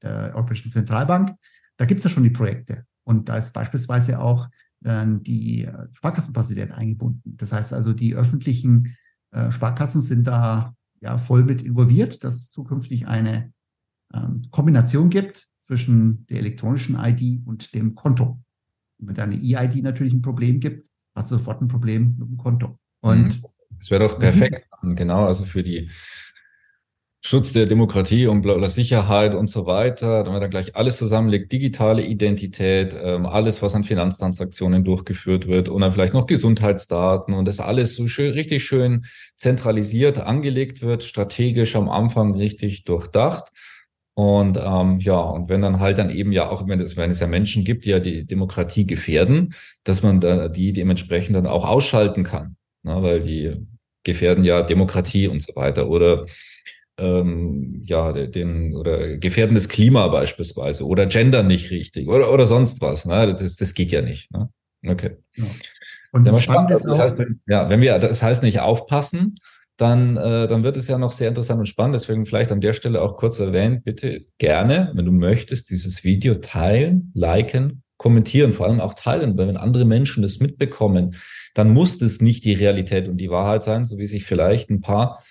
der 0.03 0.35
Europäischen 0.35 0.71
Zentralbank. 0.71 1.35
Da 1.77 1.85
gibt 1.85 1.99
es 1.99 2.05
ja 2.05 2.11
schon 2.11 2.23
die 2.23 2.31
Projekte. 2.31 2.85
Und 3.05 3.29
da 3.29 3.37
ist 3.37 3.53
beispielsweise 3.53 4.21
auch 4.21 4.49
äh, 4.85 5.07
die 5.07 5.69
Sparkassenpräsident 5.93 6.73
eingebunden. 6.73 7.37
Das 7.37 7.53
heißt 7.53 7.73
also, 7.73 7.93
die 7.93 8.15
öffentlichen 8.15 8.97
äh, 9.31 9.51
Sparkassen 9.51 10.01
sind 10.01 10.27
da 10.27 10.75
ja 11.01 11.19
voll 11.19 11.45
mit 11.45 11.63
involviert, 11.63 12.25
dass 12.25 12.51
zukünftig 12.51 13.07
eine 13.07 13.53
ähm, 14.13 14.43
Kombination 14.51 15.11
gibt 15.11 15.49
zwischen 15.59 16.27
der 16.27 16.39
elektronischen 16.39 16.97
ID 16.99 17.47
und 17.47 17.75
dem 17.75 17.95
Konto. 17.95 18.41
Wenn 18.99 19.15
deine 19.15 19.37
E-ID 19.37 19.83
natürlich 19.83 20.13
ein 20.13 20.23
Problem 20.23 20.61
gibt, 20.61 20.89
hast 21.15 21.31
du 21.31 21.37
sofort 21.37 21.61
ein 21.61 21.69
Problem 21.69 22.17
mit 22.19 22.29
dem 22.29 22.37
Konto. 22.37 22.79
Und 23.05 23.25
mhm. 23.25 23.45
das 23.79 23.91
wäre 23.91 24.09
doch 24.09 24.19
perfekt, 24.19 24.67
genau, 24.83 25.27
also 25.27 25.45
für 25.45 25.63
die 25.63 25.91
Schutz 27.21 27.53
der 27.53 27.67
Demokratie 27.67 28.27
und 28.27 28.45
Sicherheit 28.71 29.35
und 29.35 29.49
so 29.49 29.67
weiter, 29.67 30.25
wenn 30.25 30.33
man 30.33 30.41
dann 30.41 30.51
gleich 30.51 30.75
alles 30.75 30.97
zusammenlegt, 30.97 31.53
digitale 31.53 32.03
Identität, 32.03 32.97
ähm, 32.99 33.27
alles, 33.27 33.61
was 33.61 33.75
an 33.75 33.85
Finanztransaktionen 33.85 34.85
durchgeführt 34.85 35.47
wird 35.47 35.69
und 35.69 35.83
dann 35.83 35.93
vielleicht 35.93 36.15
noch 36.15 36.27
Gesundheitsdaten 36.27 37.35
und 37.35 37.47
das 37.47 37.61
alles 37.61 37.95
so 37.95 38.09
schön, 38.09 38.33
richtig 38.33 38.65
schön 38.65 39.05
zentralisiert 39.37 40.19
angelegt 40.19 40.81
wird, 40.81 41.03
strategisch 41.03 41.77
am 41.77 41.91
Anfang 41.91 42.35
richtig 42.35 42.85
durchdacht. 42.85 43.51
Und 44.15 44.59
ähm, 44.63 45.01
ja, 45.01 45.19
und 45.21 45.51
wenn 45.51 45.61
dann 45.61 45.81
halt 45.81 45.99
dann 45.99 46.09
eben 46.09 46.33
ja 46.33 46.49
auch, 46.49 46.67
wenn 46.67 46.81
es, 46.81 46.97
wenn 46.97 47.11
es 47.11 47.21
ja 47.21 47.27
Menschen 47.27 47.65
gibt, 47.65 47.85
die 47.85 47.91
ja 47.91 48.01
die 48.01 48.27
Demokratie 48.27 48.87
gefährden, 48.87 49.55
dass 49.83 50.03
man 50.03 50.21
da 50.21 50.49
die 50.49 50.73
dementsprechend 50.73 51.37
dann 51.37 51.47
auch 51.47 51.67
ausschalten 51.67 52.23
kann, 52.23 52.57
ne, 52.85 53.03
weil 53.03 53.21
die 53.21 53.67
gefährden 54.05 54.45
ja 54.45 54.63
Demokratie 54.63 55.29
und 55.29 55.43
so 55.43 55.55
weiter. 55.57 55.89
Oder 55.89 56.27
ähm, 56.99 57.83
ja, 57.85 58.13
den 58.13 58.75
oder 58.77 59.19
gefährdendes 59.19 59.69
Klima 59.69 60.07
beispielsweise 60.09 60.87
oder 60.87 61.07
Gender 61.07 61.43
nicht 61.43 61.71
richtig 61.71 62.09
oder, 62.09 62.33
oder 62.33 62.47
sonst 62.47 62.81
was. 62.81 63.05
Ne? 63.05 63.35
Das, 63.35 63.57
das 63.57 63.75
geht 63.75 63.91
ja 63.91 64.03
nicht. 64.03 64.31
Ne? 64.31 64.49
Okay. 64.87 65.17
Ja. 65.35 65.45
Und 66.13 66.27
das 66.27 66.45
spannend 66.45 66.71
ist 66.71 66.87
auch, 66.87 66.99
heißt, 66.99 67.17
ja, 67.49 67.69
wenn 67.69 67.81
wir, 67.81 67.99
das 67.99 68.23
heißt 68.23 68.45
nicht 68.45 68.61
aufpassen, 68.61 69.37
dann, 69.77 70.17
äh, 70.17 70.47
dann 70.47 70.63
wird 70.63 70.77
es 70.77 70.87
ja 70.87 70.99
noch 70.99 71.11
sehr 71.11 71.29
interessant 71.29 71.59
und 71.59 71.67
spannend. 71.67 71.95
Deswegen 71.95 72.27
vielleicht 72.27 72.53
an 72.53 72.61
der 72.61 72.73
Stelle 72.75 73.03
auch 73.03 73.17
kurz 73.17 73.41
erwähnt, 73.41 73.85
bitte 73.85 74.27
gerne, 74.39 74.93
wenn 74.95 75.05
du 75.05 75.11
möchtest, 75.11 75.71
dieses 75.71 76.05
Video 76.05 76.37
teilen, 76.37 77.11
liken, 77.15 77.83
kommentieren, 77.97 78.53
vor 78.53 78.67
allem 78.67 78.81
auch 78.81 78.95
teilen, 78.95 79.37
weil 79.39 79.49
wenn 79.49 79.57
andere 79.57 79.85
Menschen 79.85 80.23
das 80.23 80.41
mitbekommen, 80.41 81.17
dann 81.55 81.73
muss 81.73 81.99
das 81.99 82.21
nicht 82.21 82.45
die 82.45 82.55
Realität 82.55 83.09
und 83.09 83.19
die 83.19 83.31
Wahrheit 83.31 83.63
sein, 83.63 83.85
so 83.85 83.99
wie 83.99 84.07
sich 84.07 84.25
vielleicht 84.25 84.71
ein 84.71 84.81
paar 84.81 85.23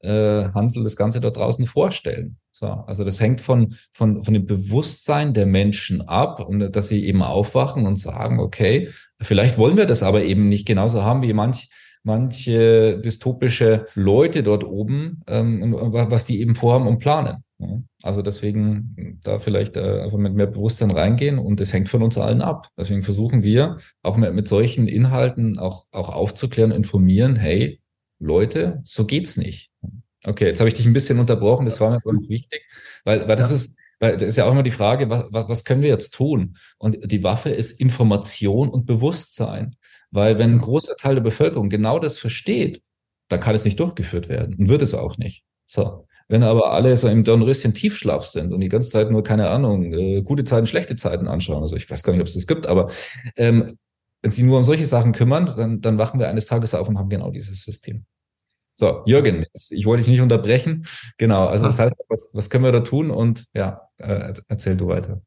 äh, 0.00 0.50
Hansel 0.54 0.84
das 0.84 0.96
Ganze 0.96 1.20
dort 1.20 1.36
draußen 1.36 1.66
vorstellen. 1.66 2.36
So, 2.52 2.66
also 2.66 3.04
das 3.04 3.20
hängt 3.20 3.40
von, 3.40 3.76
von, 3.92 4.24
von 4.24 4.34
dem 4.34 4.46
Bewusstsein 4.46 5.32
der 5.32 5.46
Menschen 5.46 6.02
ab 6.02 6.40
und 6.40 6.76
dass 6.76 6.88
sie 6.88 7.06
eben 7.06 7.22
aufwachen 7.22 7.86
und 7.86 7.96
sagen, 7.96 8.40
okay, 8.40 8.90
vielleicht 9.20 9.56
wollen 9.56 9.76
wir 9.76 9.86
das 9.86 10.02
aber 10.02 10.22
eben 10.22 10.48
nicht 10.48 10.66
genauso 10.66 11.02
haben 11.02 11.22
wie 11.22 11.32
manch, 11.32 11.70
manche 12.02 12.98
dystopische 12.98 13.86
Leute 13.94 14.42
dort 14.42 14.64
oben, 14.64 15.22
ähm, 15.26 15.72
was 15.72 16.24
die 16.24 16.40
eben 16.40 16.54
vorhaben 16.54 16.86
und 16.86 16.98
planen. 16.98 17.44
Also 18.02 18.22
deswegen 18.22 19.20
da 19.22 19.38
vielleicht 19.38 19.76
äh, 19.76 20.02
einfach 20.02 20.18
mit 20.18 20.34
mehr 20.34 20.46
Bewusstsein 20.46 20.90
reingehen 20.90 21.38
und 21.38 21.60
das 21.60 21.72
hängt 21.72 21.88
von 21.88 22.02
uns 22.02 22.18
allen 22.18 22.42
ab. 22.42 22.68
Deswegen 22.76 23.02
versuchen 23.02 23.42
wir 23.42 23.78
auch 24.02 24.16
mit, 24.16 24.34
mit 24.34 24.48
solchen 24.48 24.88
Inhalten 24.88 25.58
auch, 25.58 25.86
auch 25.92 26.08
aufzuklären, 26.08 26.72
informieren, 26.72 27.36
hey, 27.36 27.80
Leute, 28.18 28.82
so 28.84 29.06
geht's 29.06 29.36
nicht. 29.36 29.70
Okay, 30.24 30.46
jetzt 30.46 30.60
habe 30.60 30.68
ich 30.68 30.74
dich 30.74 30.86
ein 30.86 30.92
bisschen 30.92 31.18
unterbrochen, 31.18 31.66
das 31.66 31.80
war 31.80 31.90
mir 31.90 32.00
voll 32.00 32.18
wichtig, 32.28 32.62
weil, 33.04 33.26
weil 33.26 33.36
das 33.36 33.50
ja. 33.50 33.56
ist, 33.56 33.74
weil 33.98 34.16
das 34.16 34.28
ist 34.28 34.36
ja 34.36 34.44
auch 34.44 34.52
immer 34.52 34.62
die 34.62 34.70
Frage, 34.70 35.10
was, 35.10 35.48
was 35.48 35.64
können 35.64 35.82
wir 35.82 35.88
jetzt 35.88 36.14
tun? 36.14 36.56
Und 36.78 37.10
die 37.10 37.22
Waffe 37.22 37.50
ist 37.50 37.80
Information 37.80 38.68
und 38.68 38.86
Bewusstsein. 38.86 39.76
Weil 40.10 40.38
wenn 40.38 40.52
ein 40.52 40.60
großer 40.60 40.96
Teil 40.96 41.14
der 41.14 41.22
Bevölkerung 41.22 41.70
genau 41.70 41.98
das 41.98 42.18
versteht, 42.18 42.82
dann 43.28 43.40
kann 43.40 43.54
es 43.54 43.64
nicht 43.64 43.80
durchgeführt 43.80 44.28
werden 44.28 44.56
und 44.56 44.68
wird 44.68 44.82
es 44.82 44.94
auch 44.94 45.16
nicht. 45.16 45.44
So. 45.66 46.06
Wenn 46.28 46.42
aber 46.42 46.72
alle 46.72 46.96
so 46.96 47.08
im 47.08 47.24
Dornröschen 47.24 47.74
Tiefschlaf 47.74 48.24
sind 48.24 48.52
und 48.52 48.60
die 48.60 48.68
ganze 48.68 48.90
Zeit 48.90 49.10
nur, 49.10 49.22
keine 49.22 49.50
Ahnung, 49.50 49.92
äh, 49.92 50.22
gute 50.22 50.44
Zeiten, 50.44 50.66
schlechte 50.66 50.96
Zeiten 50.96 51.28
anschauen, 51.28 51.62
also 51.62 51.76
ich 51.76 51.90
weiß 51.90 52.02
gar 52.02 52.12
nicht, 52.12 52.20
ob 52.20 52.26
es 52.26 52.34
das 52.34 52.46
gibt, 52.46 52.66
aber 52.66 52.90
ähm, 53.36 53.76
wenn 54.22 54.30
sie 54.30 54.44
nur 54.44 54.56
um 54.56 54.62
solche 54.62 54.86
Sachen 54.86 55.12
kümmern, 55.12 55.52
dann, 55.56 55.80
dann 55.80 55.98
wachen 55.98 56.20
wir 56.20 56.28
eines 56.28 56.46
Tages 56.46 56.74
auf 56.74 56.88
und 56.88 56.98
haben 56.98 57.08
genau 57.08 57.30
dieses 57.30 57.62
System. 57.64 58.04
So, 58.74 59.02
Jürgen, 59.04 59.44
ich 59.52 59.84
wollte 59.84 60.02
dich 60.02 60.10
nicht 60.10 60.22
unterbrechen. 60.22 60.86
Genau, 61.18 61.46
also 61.46 61.64
das 61.64 61.78
heißt, 61.78 61.94
was, 62.08 62.30
was 62.32 62.48
können 62.48 62.64
wir 62.64 62.72
da 62.72 62.80
tun? 62.80 63.10
Und 63.10 63.44
ja, 63.52 63.82
äh, 63.98 64.32
erzähl 64.48 64.76
du 64.76 64.88
weiter. 64.88 65.20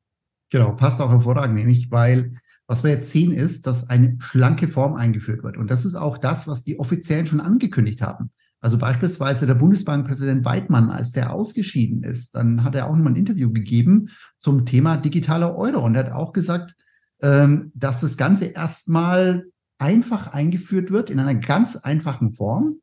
Genau, 0.49 0.71
passt 0.71 1.01
auch 1.01 1.09
hervorragend, 1.11 1.55
nämlich 1.55 1.91
weil 1.91 2.31
was 2.67 2.83
wir 2.83 2.91
jetzt 2.91 3.11
sehen 3.11 3.31
ist, 3.31 3.67
dass 3.67 3.89
eine 3.89 4.17
schlanke 4.19 4.67
Form 4.67 4.95
eingeführt 4.95 5.43
wird. 5.43 5.57
Und 5.57 5.69
das 5.69 5.85
ist 5.85 5.95
auch 5.95 6.17
das, 6.17 6.47
was 6.47 6.63
die 6.63 6.79
Offiziellen 6.79 7.27
schon 7.27 7.39
angekündigt 7.39 8.01
haben. 8.01 8.31
Also 8.65 8.79
beispielsweise 8.79 9.45
der 9.45 9.53
Bundesbankpräsident 9.53 10.43
Weidmann, 10.43 10.89
als 10.89 11.11
der 11.11 11.31
ausgeschieden 11.31 12.01
ist, 12.01 12.33
dann 12.33 12.63
hat 12.63 12.73
er 12.73 12.87
auch 12.87 12.95
nochmal 12.95 13.13
ein 13.13 13.15
Interview 13.15 13.53
gegeben 13.53 14.09
zum 14.39 14.65
Thema 14.65 14.97
digitaler 14.97 15.55
Euro. 15.55 15.85
Und 15.85 15.93
er 15.93 16.05
hat 16.05 16.11
auch 16.11 16.33
gesagt, 16.33 16.75
ähm, 17.21 17.71
dass 17.75 18.01
das 18.01 18.17
Ganze 18.17 18.45
erstmal 18.45 19.45
einfach 19.77 20.33
eingeführt 20.33 20.89
wird 20.89 21.11
in 21.11 21.19
einer 21.19 21.35
ganz 21.35 21.75
einfachen 21.75 22.31
Form. 22.31 22.81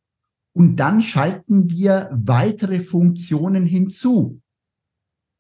Und 0.52 0.76
dann 0.76 1.02
schalten 1.02 1.68
wir 1.68 2.10
weitere 2.12 2.78
Funktionen 2.78 3.66
hinzu. 3.66 4.40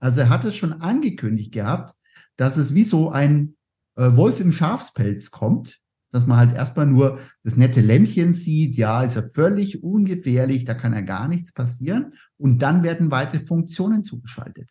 Also 0.00 0.22
er 0.22 0.28
hat 0.28 0.44
es 0.44 0.56
schon 0.56 0.72
angekündigt 0.72 1.52
gehabt, 1.52 1.94
dass 2.36 2.56
es 2.56 2.74
wie 2.74 2.82
so 2.82 3.12
ein 3.12 3.54
äh, 3.94 4.16
Wolf 4.16 4.40
im 4.40 4.50
Schafspelz 4.50 5.30
kommt, 5.30 5.81
dass 6.12 6.26
man 6.26 6.36
halt 6.36 6.54
erstmal 6.54 6.86
nur 6.86 7.18
das 7.42 7.56
nette 7.56 7.80
Lämpchen 7.80 8.32
sieht, 8.34 8.76
ja, 8.76 9.02
ist 9.02 9.16
ja 9.16 9.22
völlig 9.22 9.82
ungefährlich, 9.82 10.64
da 10.64 10.74
kann 10.74 10.92
ja 10.92 11.00
gar 11.00 11.26
nichts 11.26 11.52
passieren. 11.52 12.12
Und 12.36 12.60
dann 12.60 12.82
werden 12.82 13.10
weitere 13.10 13.40
Funktionen 13.40 14.04
zugeschaltet. 14.04 14.70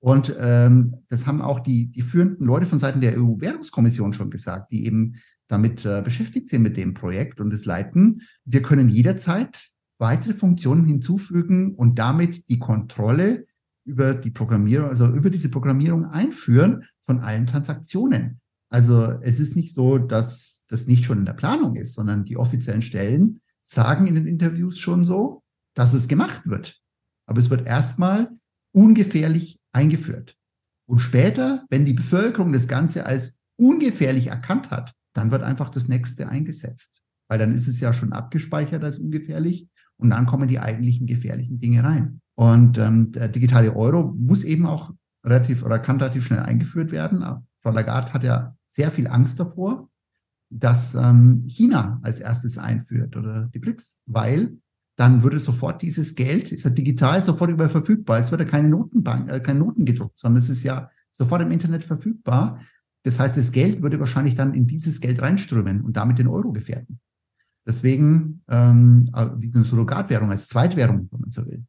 Und 0.00 0.34
ähm, 0.38 0.98
das 1.08 1.26
haben 1.26 1.42
auch 1.42 1.58
die, 1.60 1.86
die 1.86 2.02
führenden 2.02 2.46
Leute 2.46 2.66
von 2.66 2.78
Seiten 2.78 3.00
der 3.00 3.18
EU-Währungskommission 3.18 4.12
schon 4.12 4.30
gesagt, 4.30 4.70
die 4.70 4.86
eben 4.86 5.16
damit 5.48 5.84
äh, 5.84 6.02
beschäftigt 6.02 6.48
sind 6.48 6.62
mit 6.62 6.76
dem 6.76 6.94
Projekt 6.94 7.40
und 7.40 7.52
es 7.52 7.64
leiten. 7.64 8.22
Wir 8.44 8.62
können 8.62 8.88
jederzeit 8.88 9.72
weitere 9.98 10.34
Funktionen 10.34 10.84
hinzufügen 10.84 11.74
und 11.74 11.98
damit 11.98 12.48
die 12.48 12.60
Kontrolle 12.60 13.46
über 13.84 14.14
die 14.14 14.30
Programmierung, 14.30 14.88
also 14.88 15.06
über 15.06 15.30
diese 15.30 15.50
Programmierung 15.50 16.04
einführen 16.04 16.84
von 17.04 17.20
allen 17.20 17.46
Transaktionen. 17.46 18.40
Also 18.70 19.18
es 19.22 19.40
ist 19.40 19.56
nicht 19.56 19.74
so, 19.74 19.98
dass 19.98 20.64
das 20.68 20.86
nicht 20.86 21.04
schon 21.04 21.18
in 21.18 21.24
der 21.24 21.32
Planung 21.32 21.76
ist, 21.76 21.94
sondern 21.94 22.24
die 22.24 22.36
offiziellen 22.36 22.82
Stellen 22.82 23.40
sagen 23.62 24.06
in 24.06 24.14
den 24.14 24.26
Interviews 24.26 24.78
schon 24.78 25.04
so, 25.04 25.42
dass 25.74 25.94
es 25.94 26.08
gemacht 26.08 26.46
wird. 26.46 26.80
Aber 27.26 27.40
es 27.40 27.50
wird 27.50 27.66
erstmal 27.66 28.30
ungefährlich 28.72 29.58
eingeführt. 29.72 30.36
Und 30.86 31.00
später, 31.00 31.64
wenn 31.68 31.84
die 31.84 31.92
Bevölkerung 31.92 32.52
das 32.52 32.68
Ganze 32.68 33.06
als 33.06 33.38
ungefährlich 33.56 34.28
erkannt 34.28 34.70
hat, 34.70 34.94
dann 35.12 35.30
wird 35.30 35.42
einfach 35.42 35.68
das 35.68 35.88
nächste 35.88 36.28
eingesetzt. 36.28 37.02
Weil 37.28 37.38
dann 37.38 37.54
ist 37.54 37.68
es 37.68 37.80
ja 37.80 37.92
schon 37.92 38.12
abgespeichert 38.12 38.82
als 38.84 38.98
ungefährlich 38.98 39.68
und 39.98 40.10
dann 40.10 40.26
kommen 40.26 40.48
die 40.48 40.60
eigentlichen 40.60 41.06
gefährlichen 41.06 41.60
Dinge 41.60 41.84
rein. 41.84 42.20
Und 42.34 42.78
ähm, 42.78 43.12
der 43.12 43.28
digitale 43.28 43.74
Euro 43.74 44.14
muss 44.16 44.44
eben 44.44 44.64
auch 44.64 44.92
relativ 45.24 45.62
oder 45.62 45.78
kann 45.78 45.98
relativ 45.98 46.26
schnell 46.26 46.40
eingeführt 46.40 46.92
werden. 46.92 47.24
Frau 47.60 47.70
Lagarde 47.70 48.12
hat 48.12 48.22
ja 48.22 48.56
sehr 48.68 48.90
viel 48.90 49.08
Angst 49.08 49.40
davor, 49.40 49.88
dass 50.50 50.94
ähm, 50.94 51.44
China 51.46 52.00
als 52.02 52.20
erstes 52.20 52.58
einführt 52.58 53.16
oder 53.16 53.50
die 53.52 53.58
BRICS, 53.58 54.02
weil 54.06 54.56
dann 54.96 55.22
würde 55.22 55.38
sofort 55.38 55.82
dieses 55.82 56.14
Geld, 56.14 56.50
ist 56.50 56.64
ja 56.64 56.70
digital 56.70 57.22
sofort 57.22 57.50
überall 57.50 57.70
verfügbar. 57.70 58.18
Es 58.18 58.30
wird 58.30 58.40
ja 58.40 58.46
keine 58.46 58.68
Notenbank, 58.68 59.30
äh, 59.30 59.40
keine 59.40 59.60
Noten 59.60 59.84
gedruckt, 59.84 60.18
sondern 60.18 60.38
es 60.38 60.48
ist 60.48 60.62
ja 60.62 60.90
sofort 61.12 61.42
im 61.42 61.50
Internet 61.50 61.84
verfügbar. 61.84 62.60
Das 63.04 63.18
heißt, 63.18 63.36
das 63.36 63.52
Geld 63.52 63.82
würde 63.82 64.00
wahrscheinlich 64.00 64.34
dann 64.34 64.54
in 64.54 64.66
dieses 64.66 65.00
Geld 65.00 65.22
reinströmen 65.22 65.82
und 65.82 65.96
damit 65.96 66.18
den 66.18 66.28
Euro 66.28 66.52
gefährden. 66.52 67.00
Deswegen 67.66 68.42
ähm, 68.48 69.10
äh, 69.14 69.26
wie 69.36 69.54
eine 69.54 69.64
Surrogatwährung 69.64 70.30
als 70.30 70.48
Zweitwährung, 70.48 71.08
wenn 71.10 71.20
man 71.20 71.30
so 71.30 71.46
will. 71.46 71.64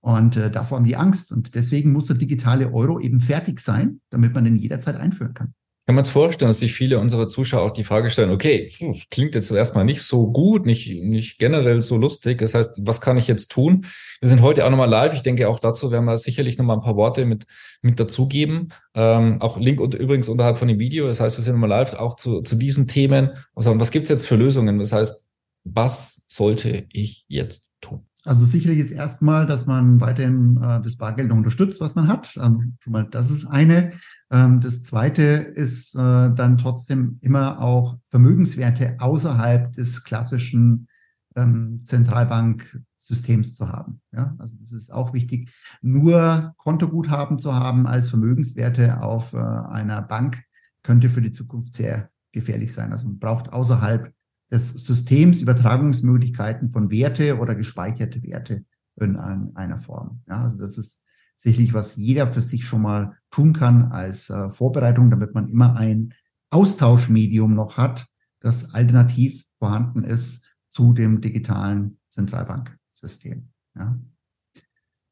Und 0.00 0.36
äh, 0.36 0.50
davor 0.50 0.78
haben 0.78 0.84
die 0.84 0.96
Angst. 0.96 1.32
Und 1.32 1.54
deswegen 1.54 1.92
muss 1.92 2.06
der 2.06 2.16
digitale 2.16 2.72
Euro 2.72 3.00
eben 3.00 3.20
fertig 3.20 3.60
sein, 3.60 4.00
damit 4.10 4.34
man 4.34 4.44
den 4.44 4.56
jederzeit 4.56 4.96
einführen 4.96 5.34
kann. 5.34 5.54
Kann 5.86 5.96
man 5.96 6.02
es 6.02 6.10
vorstellen, 6.10 6.48
dass 6.48 6.60
sich 6.60 6.74
viele 6.74 7.00
unserer 7.00 7.26
Zuschauer 7.26 7.62
auch 7.62 7.72
die 7.72 7.82
Frage 7.82 8.08
stellen, 8.08 8.30
okay, 8.30 8.70
klingt 9.10 9.34
jetzt 9.34 9.50
erstmal 9.50 9.84
nicht 9.84 10.02
so 10.02 10.30
gut, 10.30 10.64
nicht, 10.64 11.02
nicht 11.02 11.40
generell 11.40 11.82
so 11.82 11.96
lustig. 11.96 12.38
Das 12.38 12.54
heißt, 12.54 12.78
was 12.82 13.00
kann 13.00 13.16
ich 13.16 13.26
jetzt 13.26 13.50
tun? 13.50 13.86
Wir 14.20 14.28
sind 14.28 14.42
heute 14.42 14.64
auch 14.64 14.70
nochmal 14.70 14.88
live. 14.88 15.12
Ich 15.14 15.22
denke, 15.22 15.48
auch 15.48 15.58
dazu 15.58 15.90
werden 15.90 16.04
wir 16.04 16.16
sicherlich 16.18 16.56
nochmal 16.56 16.76
ein 16.76 16.82
paar 16.82 16.94
Worte 16.94 17.24
mit, 17.24 17.46
mit 17.80 17.98
dazugeben. 17.98 18.72
Ähm, 18.94 19.42
auch 19.42 19.58
Link 19.58 19.80
und 19.80 19.94
übrigens 19.94 20.28
unterhalb 20.28 20.58
von 20.58 20.68
dem 20.68 20.78
Video. 20.78 21.08
Das 21.08 21.18
heißt, 21.18 21.36
wir 21.36 21.42
sind 21.42 21.54
nochmal 21.54 21.70
live 21.70 21.94
auch 21.94 22.14
zu, 22.14 22.42
zu 22.42 22.54
diesen 22.54 22.86
Themen. 22.86 23.30
Und 23.54 23.80
was 23.80 23.90
gibt's 23.90 24.08
jetzt 24.08 24.28
für 24.28 24.36
Lösungen? 24.36 24.78
Das 24.78 24.92
heißt, 24.92 25.26
was 25.64 26.24
sollte 26.28 26.86
ich 26.92 27.24
jetzt 27.26 27.72
tun? 27.80 28.06
Also 28.24 28.46
sicherlich 28.46 28.78
ist 28.78 28.92
erstmal, 28.92 29.46
dass 29.46 29.66
man 29.66 30.00
weiterhin 30.00 30.56
äh, 30.62 30.80
das 30.80 30.96
Bargeld 30.96 31.28
noch 31.28 31.36
unterstützt, 31.36 31.80
was 31.80 31.96
man 31.96 32.06
hat. 32.06 32.36
Ähm, 32.36 32.76
schon 32.78 32.92
mal, 32.92 33.04
das 33.10 33.30
ist 33.32 33.46
eine. 33.46 33.92
Ähm, 34.32 34.60
das 34.60 34.82
zweite 34.82 35.22
ist 35.22 35.94
äh, 35.94 35.98
dann 36.34 36.58
trotzdem 36.58 37.18
immer 37.20 37.60
auch 37.60 37.98
Vermögenswerte 38.08 38.96
außerhalb 38.98 39.72
des 39.72 40.02
klassischen 40.02 40.88
ähm, 41.36 41.82
Zentralbanksystems 41.84 43.54
zu 43.54 43.68
haben. 43.68 44.00
Ja, 44.12 44.34
also 44.38 44.56
das 44.58 44.72
ist 44.72 44.92
auch 44.92 45.12
wichtig. 45.12 45.52
Nur 45.82 46.54
Kontoguthaben 46.56 47.38
zu 47.38 47.54
haben 47.54 47.86
als 47.86 48.08
Vermögenswerte 48.08 49.02
auf 49.02 49.34
äh, 49.34 49.36
einer 49.36 50.00
Bank 50.00 50.42
könnte 50.82 51.10
für 51.10 51.22
die 51.22 51.32
Zukunft 51.32 51.74
sehr 51.74 52.10
gefährlich 52.32 52.72
sein. 52.72 52.92
Also 52.92 53.06
man 53.06 53.18
braucht 53.18 53.52
außerhalb 53.52 54.12
des 54.50 54.70
Systems 54.70 55.40
Übertragungsmöglichkeiten 55.40 56.70
von 56.70 56.90
Werte 56.90 57.38
oder 57.38 57.54
gespeicherte 57.54 58.22
Werte 58.22 58.64
in 59.00 59.16
einer 59.16 59.78
Form. 59.78 60.22
Ja, 60.28 60.42
also 60.42 60.58
das 60.58 60.76
ist 60.76 61.01
sicherlich, 61.42 61.74
was 61.74 61.96
jeder 61.96 62.28
für 62.28 62.40
sich 62.40 62.64
schon 62.64 62.82
mal 62.82 63.16
tun 63.30 63.52
kann 63.52 63.90
als 63.90 64.30
äh, 64.30 64.48
Vorbereitung, 64.48 65.10
damit 65.10 65.34
man 65.34 65.48
immer 65.48 65.76
ein 65.76 66.14
Austauschmedium 66.50 67.54
noch 67.54 67.76
hat, 67.76 68.06
das 68.40 68.74
alternativ 68.74 69.44
vorhanden 69.58 70.04
ist 70.04 70.44
zu 70.68 70.92
dem 70.92 71.20
digitalen 71.20 71.98
Zentralbanksystem. 72.10 73.48
Ja. 73.76 73.98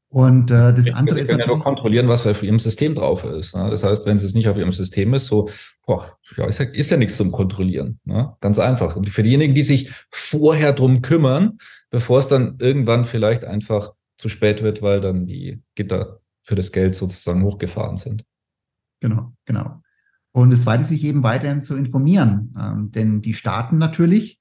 Und 0.08 0.50
äh, 0.50 0.74
das 0.74 0.92
andere 0.92 1.20
ist. 1.20 1.28
Sie 1.28 1.34
können 1.34 1.40
ja 1.40 1.46
nur 1.46 1.62
kontrollieren, 1.62 2.08
was 2.08 2.26
auf 2.26 2.42
Ihrem 2.42 2.58
System 2.58 2.96
drauf 2.96 3.24
ist. 3.24 3.56
Ne? 3.56 3.70
Das 3.70 3.84
heißt, 3.84 4.06
wenn 4.06 4.16
es 4.16 4.34
nicht 4.34 4.48
auf 4.48 4.56
Ihrem 4.56 4.72
System 4.72 5.14
ist, 5.14 5.26
so, 5.26 5.48
boah, 5.86 6.04
ja, 6.36 6.46
ist, 6.46 6.58
ja, 6.58 6.66
ist 6.66 6.90
ja 6.90 6.96
nichts 6.96 7.16
zum 7.16 7.30
Kontrollieren. 7.30 8.00
Ne? 8.04 8.34
Ganz 8.40 8.58
einfach. 8.58 8.96
Und 8.96 9.08
für 9.08 9.22
diejenigen, 9.22 9.54
die 9.54 9.62
sich 9.62 9.90
vorher 10.10 10.72
drum 10.72 11.00
kümmern, 11.02 11.58
bevor 11.90 12.18
es 12.18 12.28
dann 12.28 12.56
irgendwann 12.58 13.04
vielleicht 13.04 13.44
einfach 13.44 13.92
zu 14.16 14.28
spät 14.28 14.62
wird, 14.62 14.82
weil 14.82 15.00
dann 15.00 15.26
die 15.26 15.62
Gitter 15.76 16.19
für 16.42 16.54
das 16.54 16.72
Geld 16.72 16.94
sozusagen 16.94 17.42
hochgefahren 17.42 17.96
sind. 17.96 18.24
Genau, 19.00 19.32
genau. 19.44 19.82
Und 20.32 20.52
es 20.52 20.66
weiter 20.66 20.84
sich 20.84 21.04
eben 21.04 21.22
weiterhin 21.22 21.60
zu 21.60 21.76
informieren. 21.76 22.54
Ähm, 22.58 22.90
denn 22.92 23.22
die 23.22 23.34
Staaten 23.34 23.78
natürlich, 23.78 24.38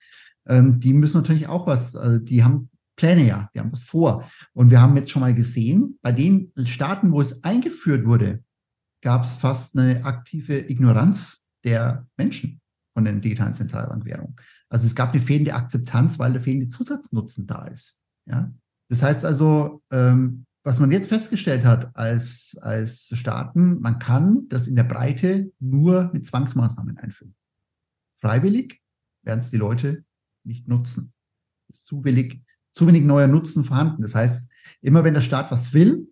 ähm, 0.47 0.79
die 0.79 0.93
müssen 0.93 1.21
natürlich 1.21 1.47
auch 1.47 1.65
was, 1.67 1.95
äh, 1.95 2.19
die 2.21 2.43
haben 2.43 2.69
Pläne 2.95 3.25
ja, 3.25 3.49
die 3.53 3.59
haben 3.59 3.71
was 3.71 3.83
vor. 3.83 4.29
Und 4.53 4.71
wir 4.71 4.81
haben 4.81 4.95
jetzt 4.97 5.09
schon 5.09 5.21
mal 5.21 5.33
gesehen, 5.33 5.97
bei 6.01 6.11
den 6.11 6.51
Staaten, 6.65 7.11
wo 7.11 7.21
es 7.21 7.43
eingeführt 7.43 8.05
wurde, 8.05 8.43
gab 9.01 9.23
es 9.23 9.33
fast 9.33 9.77
eine 9.77 10.03
aktive 10.03 10.69
Ignoranz 10.69 11.47
der 11.63 12.05
Menschen 12.17 12.59
von 12.93 13.05
den 13.05 13.21
digitalen 13.21 13.53
Zentralbankwährungen. 13.53 14.35
Also 14.69 14.85
es 14.85 14.95
gab 14.95 15.13
eine 15.13 15.21
fehlende 15.21 15.53
Akzeptanz, 15.53 16.19
weil 16.19 16.33
der 16.33 16.41
fehlende 16.41 16.67
Zusatznutzen 16.67 17.47
da 17.47 17.65
ist. 17.67 18.01
Ja? 18.25 18.51
Das 18.89 19.01
heißt 19.01 19.23
also, 19.23 19.81
ähm, 19.91 20.45
was 20.63 20.79
man 20.79 20.91
jetzt 20.91 21.09
festgestellt 21.09 21.63
hat 21.63 21.95
als, 21.95 22.57
als 22.61 23.11
Staaten, 23.15 23.79
man 23.79 23.99
kann 23.99 24.47
das 24.49 24.67
in 24.67 24.75
der 24.75 24.83
Breite 24.83 25.51
nur 25.59 26.09
mit 26.13 26.25
Zwangsmaßnahmen 26.25 26.97
einführen. 26.97 27.35
Freiwillig 28.19 28.81
werden 29.23 29.39
es 29.39 29.49
die 29.49 29.57
Leute 29.57 30.03
nicht 30.43 30.67
nutzen. 30.67 31.13
Es 31.69 31.79
ist 31.79 31.87
zu 31.87 32.01
billig 32.01 32.43
zu 32.73 32.87
wenig 32.87 33.03
neuer 33.03 33.27
Nutzen 33.27 33.63
vorhanden. 33.63 34.01
Das 34.01 34.15
heißt, 34.15 34.49
immer 34.81 35.03
wenn 35.03 35.13
der 35.13 35.21
Staat 35.21 35.51
was 35.51 35.73
will 35.73 36.11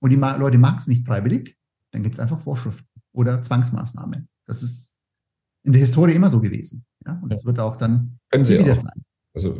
und 0.00 0.10
die 0.10 0.16
Leute 0.16 0.58
machen 0.58 0.78
es 0.78 0.86
nicht 0.86 1.06
freiwillig, 1.06 1.56
dann 1.90 2.02
gibt 2.02 2.14
es 2.14 2.20
einfach 2.20 2.38
Vorschriften 2.40 2.88
oder 3.12 3.42
Zwangsmaßnahmen. 3.42 4.28
Das 4.46 4.62
ist 4.62 4.94
in 5.64 5.72
der 5.72 5.80
Historie 5.80 6.14
immer 6.14 6.30
so 6.30 6.40
gewesen. 6.40 6.86
Ja? 7.04 7.18
Und 7.22 7.30
das 7.30 7.44
wird 7.44 7.58
auch 7.58 7.76
dann 7.76 8.18
können 8.30 8.44
Sie 8.44 8.58
wieder 8.58 8.72
auch. 8.72 8.76
sein. 8.76 9.04
Also 9.38 9.56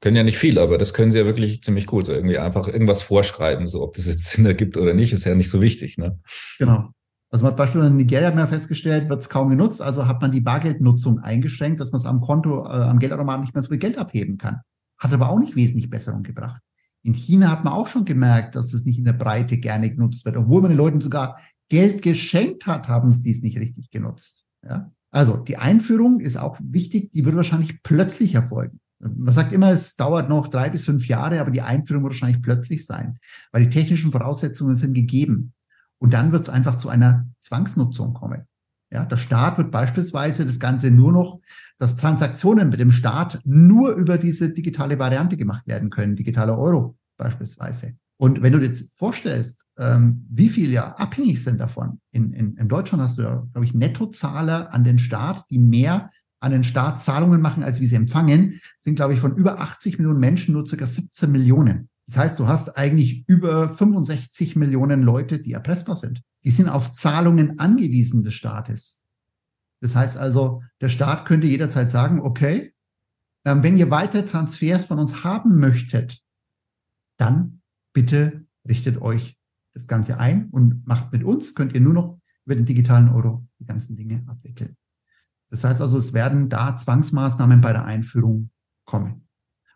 können 0.00 0.14
ja 0.14 0.22
nicht 0.22 0.38
viel, 0.38 0.56
aber 0.60 0.78
das 0.78 0.94
können 0.94 1.10
sie 1.10 1.18
ja 1.18 1.24
wirklich 1.24 1.60
ziemlich 1.60 1.86
gut. 1.86 2.08
Irgendwie 2.08 2.38
einfach 2.38 2.68
irgendwas 2.68 3.02
vorschreiben, 3.02 3.66
so 3.66 3.82
ob 3.82 3.96
das 3.96 4.06
jetzt 4.06 4.24
Sinn 4.30 4.46
ergibt 4.46 4.76
oder 4.76 4.94
nicht, 4.94 5.12
ist 5.12 5.24
ja 5.24 5.34
nicht 5.34 5.50
so 5.50 5.60
wichtig. 5.60 5.98
Ne? 5.98 6.20
Genau. 6.60 6.90
Also 7.32 7.42
man 7.42 7.50
hat 7.50 7.58
beispielsweise 7.58 7.90
in 7.90 7.96
Nigeria 7.96 8.30
mehr 8.30 8.46
festgestellt, 8.46 9.08
wird 9.08 9.20
es 9.20 9.28
kaum 9.28 9.48
genutzt, 9.48 9.82
also 9.82 10.06
hat 10.06 10.22
man 10.22 10.30
die 10.30 10.40
Bargeldnutzung 10.40 11.18
eingeschränkt, 11.18 11.80
dass 11.80 11.90
man 11.90 12.00
es 12.00 12.06
am 12.06 12.20
Konto, 12.20 12.66
äh, 12.66 12.68
am 12.68 13.00
Geldautomaten 13.00 13.40
nicht 13.40 13.52
mehr 13.52 13.64
so 13.64 13.70
viel 13.70 13.78
Geld 13.78 13.98
abheben 13.98 14.38
kann. 14.38 14.60
Hat 14.96 15.12
aber 15.12 15.28
auch 15.28 15.40
nicht 15.40 15.56
wesentlich 15.56 15.90
Besserung 15.90 16.22
gebracht. 16.22 16.62
In 17.02 17.14
China 17.14 17.50
hat 17.50 17.64
man 17.64 17.72
auch 17.72 17.88
schon 17.88 18.04
gemerkt, 18.04 18.54
dass 18.54 18.70
das 18.70 18.84
nicht 18.84 18.98
in 18.98 19.04
der 19.04 19.12
Breite 19.12 19.58
gerne 19.58 19.90
genutzt 19.90 20.24
wird. 20.24 20.36
Obwohl 20.36 20.62
man 20.62 20.70
den 20.70 20.78
Leuten 20.78 21.00
sogar 21.00 21.40
Geld 21.68 22.02
geschenkt 22.02 22.66
hat, 22.66 22.88
haben 22.88 23.10
sie 23.10 23.22
dies 23.22 23.42
nicht 23.42 23.58
richtig 23.58 23.90
genutzt. 23.90 24.46
Ja? 24.64 24.92
Also 25.10 25.36
die 25.36 25.56
Einführung 25.56 26.20
ist 26.20 26.36
auch 26.36 26.58
wichtig, 26.62 27.10
die 27.10 27.24
wird 27.24 27.34
wahrscheinlich 27.34 27.82
plötzlich 27.82 28.36
erfolgen. 28.36 28.80
Man 28.98 29.34
sagt 29.34 29.52
immer, 29.52 29.70
es 29.70 29.96
dauert 29.96 30.28
noch 30.28 30.48
drei 30.48 30.70
bis 30.70 30.84
fünf 30.84 31.06
Jahre, 31.06 31.40
aber 31.40 31.50
die 31.50 31.62
Einführung 31.62 32.02
wird 32.04 32.14
wahrscheinlich 32.14 32.42
plötzlich 32.42 32.86
sein, 32.86 33.18
weil 33.52 33.64
die 33.64 33.70
technischen 33.70 34.10
Voraussetzungen 34.10 34.74
sind 34.74 34.94
gegeben. 34.94 35.52
Und 35.98 36.14
dann 36.14 36.32
wird 36.32 36.44
es 36.44 36.48
einfach 36.48 36.76
zu 36.76 36.88
einer 36.88 37.26
Zwangsnutzung 37.40 38.14
kommen. 38.14 38.46
Ja, 38.90 39.04
der 39.04 39.16
Staat 39.16 39.58
wird 39.58 39.70
beispielsweise 39.70 40.46
das 40.46 40.60
Ganze 40.60 40.90
nur 40.90 41.12
noch, 41.12 41.40
dass 41.78 41.96
Transaktionen 41.96 42.68
mit 42.68 42.80
dem 42.80 42.92
Staat 42.92 43.40
nur 43.44 43.94
über 43.94 44.16
diese 44.16 44.50
digitale 44.50 44.98
Variante 44.98 45.36
gemacht 45.36 45.66
werden 45.66 45.90
können, 45.90 46.16
digitaler 46.16 46.56
Euro 46.58 46.96
beispielsweise. 47.16 47.94
Und 48.18 48.42
wenn 48.42 48.52
du 48.52 48.60
dir 48.60 48.66
jetzt 48.66 48.96
vorstellst, 48.96 49.64
ähm, 49.78 50.26
wie 50.30 50.48
viel 50.48 50.70
ja 50.70 50.94
abhängig 50.96 51.42
sind 51.42 51.60
davon, 51.60 52.00
in, 52.12 52.32
in, 52.32 52.56
in 52.56 52.68
Deutschland 52.68 53.02
hast 53.02 53.18
du 53.18 53.22
ja, 53.22 53.46
glaube 53.52 53.66
ich, 53.66 53.74
Nettozahler 53.74 54.72
an 54.72 54.84
den 54.84 54.98
Staat, 54.98 55.44
die 55.50 55.58
mehr 55.58 56.10
an 56.40 56.52
den 56.52 56.64
Staat 56.64 57.00
Zahlungen 57.00 57.40
machen, 57.40 57.62
als 57.62 57.80
wie 57.80 57.86
sie 57.86 57.96
empfangen, 57.96 58.60
sind, 58.78 58.96
glaube 58.96 59.14
ich, 59.14 59.20
von 59.20 59.36
über 59.36 59.60
80 59.60 59.98
Millionen 59.98 60.20
Menschen 60.20 60.52
nur 60.52 60.66
circa 60.66 60.86
17 60.86 61.30
Millionen. 61.30 61.88
Das 62.06 62.16
heißt, 62.16 62.38
du 62.38 62.46
hast 62.46 62.76
eigentlich 62.78 63.28
über 63.28 63.68
65 63.68 64.54
Millionen 64.56 65.02
Leute, 65.02 65.40
die 65.40 65.52
erpressbar 65.52 65.96
sind. 65.96 66.22
Die 66.44 66.50
sind 66.50 66.68
auf 66.68 66.92
Zahlungen 66.92 67.58
angewiesen 67.58 68.22
des 68.22 68.34
Staates. 68.34 69.02
Das 69.80 69.96
heißt 69.96 70.16
also, 70.16 70.62
der 70.80 70.88
Staat 70.88 71.26
könnte 71.26 71.46
jederzeit 71.46 71.90
sagen, 71.90 72.20
okay, 72.20 72.72
ähm, 73.44 73.62
wenn 73.62 73.76
ihr 73.76 73.90
weitere 73.90 74.24
Transfers 74.24 74.84
von 74.84 74.98
uns 74.98 75.24
haben 75.24 75.58
möchtet, 75.58 76.22
dann 77.18 77.62
bitte 77.92 78.46
richtet 78.68 79.00
euch 79.00 79.38
das 79.74 79.88
Ganze 79.88 80.18
ein 80.18 80.48
und 80.50 80.86
macht 80.86 81.12
mit 81.12 81.24
uns, 81.24 81.54
könnt 81.54 81.74
ihr 81.74 81.80
nur 81.80 81.92
noch 81.92 82.18
über 82.44 82.54
den 82.54 82.66
digitalen 82.66 83.08
Euro 83.08 83.46
die 83.58 83.66
ganzen 83.66 83.96
Dinge 83.96 84.24
abwickeln. 84.26 84.76
Das 85.50 85.64
heißt 85.64 85.80
also, 85.80 85.98
es 85.98 86.12
werden 86.12 86.48
da 86.48 86.76
Zwangsmaßnahmen 86.76 87.60
bei 87.60 87.72
der 87.72 87.84
Einführung 87.84 88.50
kommen. 88.84 89.28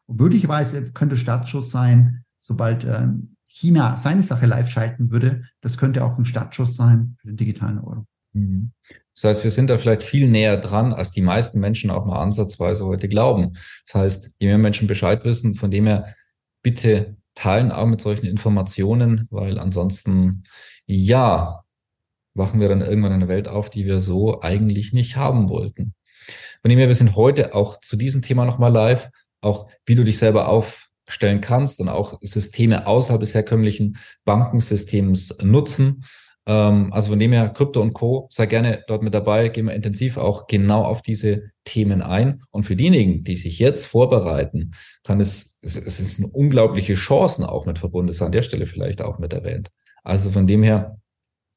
Und 0.07 0.21
möglicherweise 0.21 0.93
könnte 0.93 1.17
Startschuss 1.17 1.71
sein, 1.71 2.25
sobald 2.39 2.85
ähm, 2.85 3.37
China 3.47 3.97
seine 3.97 4.23
Sache 4.23 4.47
live 4.47 4.71
schalten 4.71 5.11
würde, 5.11 5.45
das 5.61 5.77
könnte 5.77 6.05
auch 6.05 6.19
ein 6.19 6.25
Startschuss 6.25 6.77
sein 6.77 7.17
für 7.21 7.29
den 7.29 7.37
digitalen 7.37 7.79
Euro. 7.79 8.07
Mhm. 8.33 8.73
Das 9.15 9.25
heißt, 9.25 9.45
wir 9.45 9.51
sind 9.51 9.69
da 9.71 9.79
vielleicht 9.79 10.03
viel 10.03 10.31
näher 10.31 10.57
dran, 10.57 10.93
als 10.93 11.11
die 11.11 11.21
meisten 11.21 11.61
Menschen 11.61 11.91
auch 11.91 12.07
mal 12.07 12.21
ansatzweise 12.21 12.87
heute 12.87 13.09
glauben. 13.09 13.57
Das 13.87 13.95
heißt, 13.95 14.37
je 14.39 14.47
mehr 14.47 14.59
Menschen 14.59 14.89
Bescheid 14.89 15.25
wissen, 15.25 15.55
von 15.55 15.71
dem 15.71 15.87
her 15.87 16.15
bitte 16.63 17.17
teilen 17.35 17.73
auch 17.73 17.87
mit 17.87 18.01
solchen 18.01 18.27
Informationen, 18.27 19.27
weil 19.31 19.59
ansonsten, 19.59 20.45
ja, 20.87 21.65
wachen 22.41 22.61
wir 22.61 22.69
dann 22.69 22.81
irgendwann 22.81 23.13
eine 23.13 23.29
Welt 23.29 23.47
auf, 23.47 23.71
die 23.71 23.87
wir 23.87 24.01
so 24.01 24.41
eigentlich 24.41 24.93
nicht 24.93 25.17
haben 25.17 25.49
wollten. 25.49 25.95
Von 26.63 26.69
dem 26.71 26.79
her, 26.79 26.89
wir 26.89 26.95
sind 26.95 27.15
heute 27.15 27.55
auch 27.55 27.79
zu 27.81 27.97
diesem 27.97 28.23
Thema 28.23 28.45
nochmal 28.45 28.73
live, 28.73 29.11
auch 29.41 29.69
wie 29.87 29.95
du 29.95 30.03
dich 30.03 30.19
selber 30.19 30.49
aufstellen 30.49 31.41
kannst 31.41 31.81
und 31.81 31.89
auch 31.89 32.19
Systeme 32.21 32.87
außerhalb 32.87 33.21
des 33.21 33.35
herkömmlichen 33.35 33.99
Bankensystems 34.25 35.39
nutzen. 35.43 36.05
Ähm, 36.47 36.93
also 36.93 37.11
von 37.11 37.19
dem 37.19 37.33
her, 37.33 37.49
Krypto 37.51 37.81
und 37.81 37.93
Co., 37.93 38.27
sei 38.31 38.47
gerne 38.47 38.85
dort 38.89 39.03
mit 39.03 39.15
dabei, 39.15 39.49
gehen 39.49 39.67
wir 39.67 39.75
intensiv 39.75 40.17
auch 40.17 40.47
genau 40.47 40.85
auf 40.85 41.03
diese 41.03 41.51
Themen 41.65 42.03
ein. 42.03 42.43
Und 42.51 42.65
für 42.65 42.77
diejenigen, 42.77 43.25
die 43.25 43.37
sich 43.37 43.59
jetzt 43.59 43.87
vorbereiten, 43.87 44.73
kann 45.05 45.21
es, 45.21 45.59
es, 45.63 45.77
ist 45.77 46.21
eine 46.21 46.29
unglaubliche 46.29 46.95
Chancen 46.95 47.45
auch 47.45 47.67
mit 47.67 47.79
verbunden, 47.79 48.09
das 48.09 48.23
an 48.23 48.33
der 48.33 48.43
Stelle 48.43 48.67
vielleicht 48.67 49.03
auch 49.03 49.19
mit 49.19 49.33
erwähnt. 49.33 49.71
Also 50.03 50.31
von 50.31 50.47
dem 50.47 50.63
her, 50.63 51.00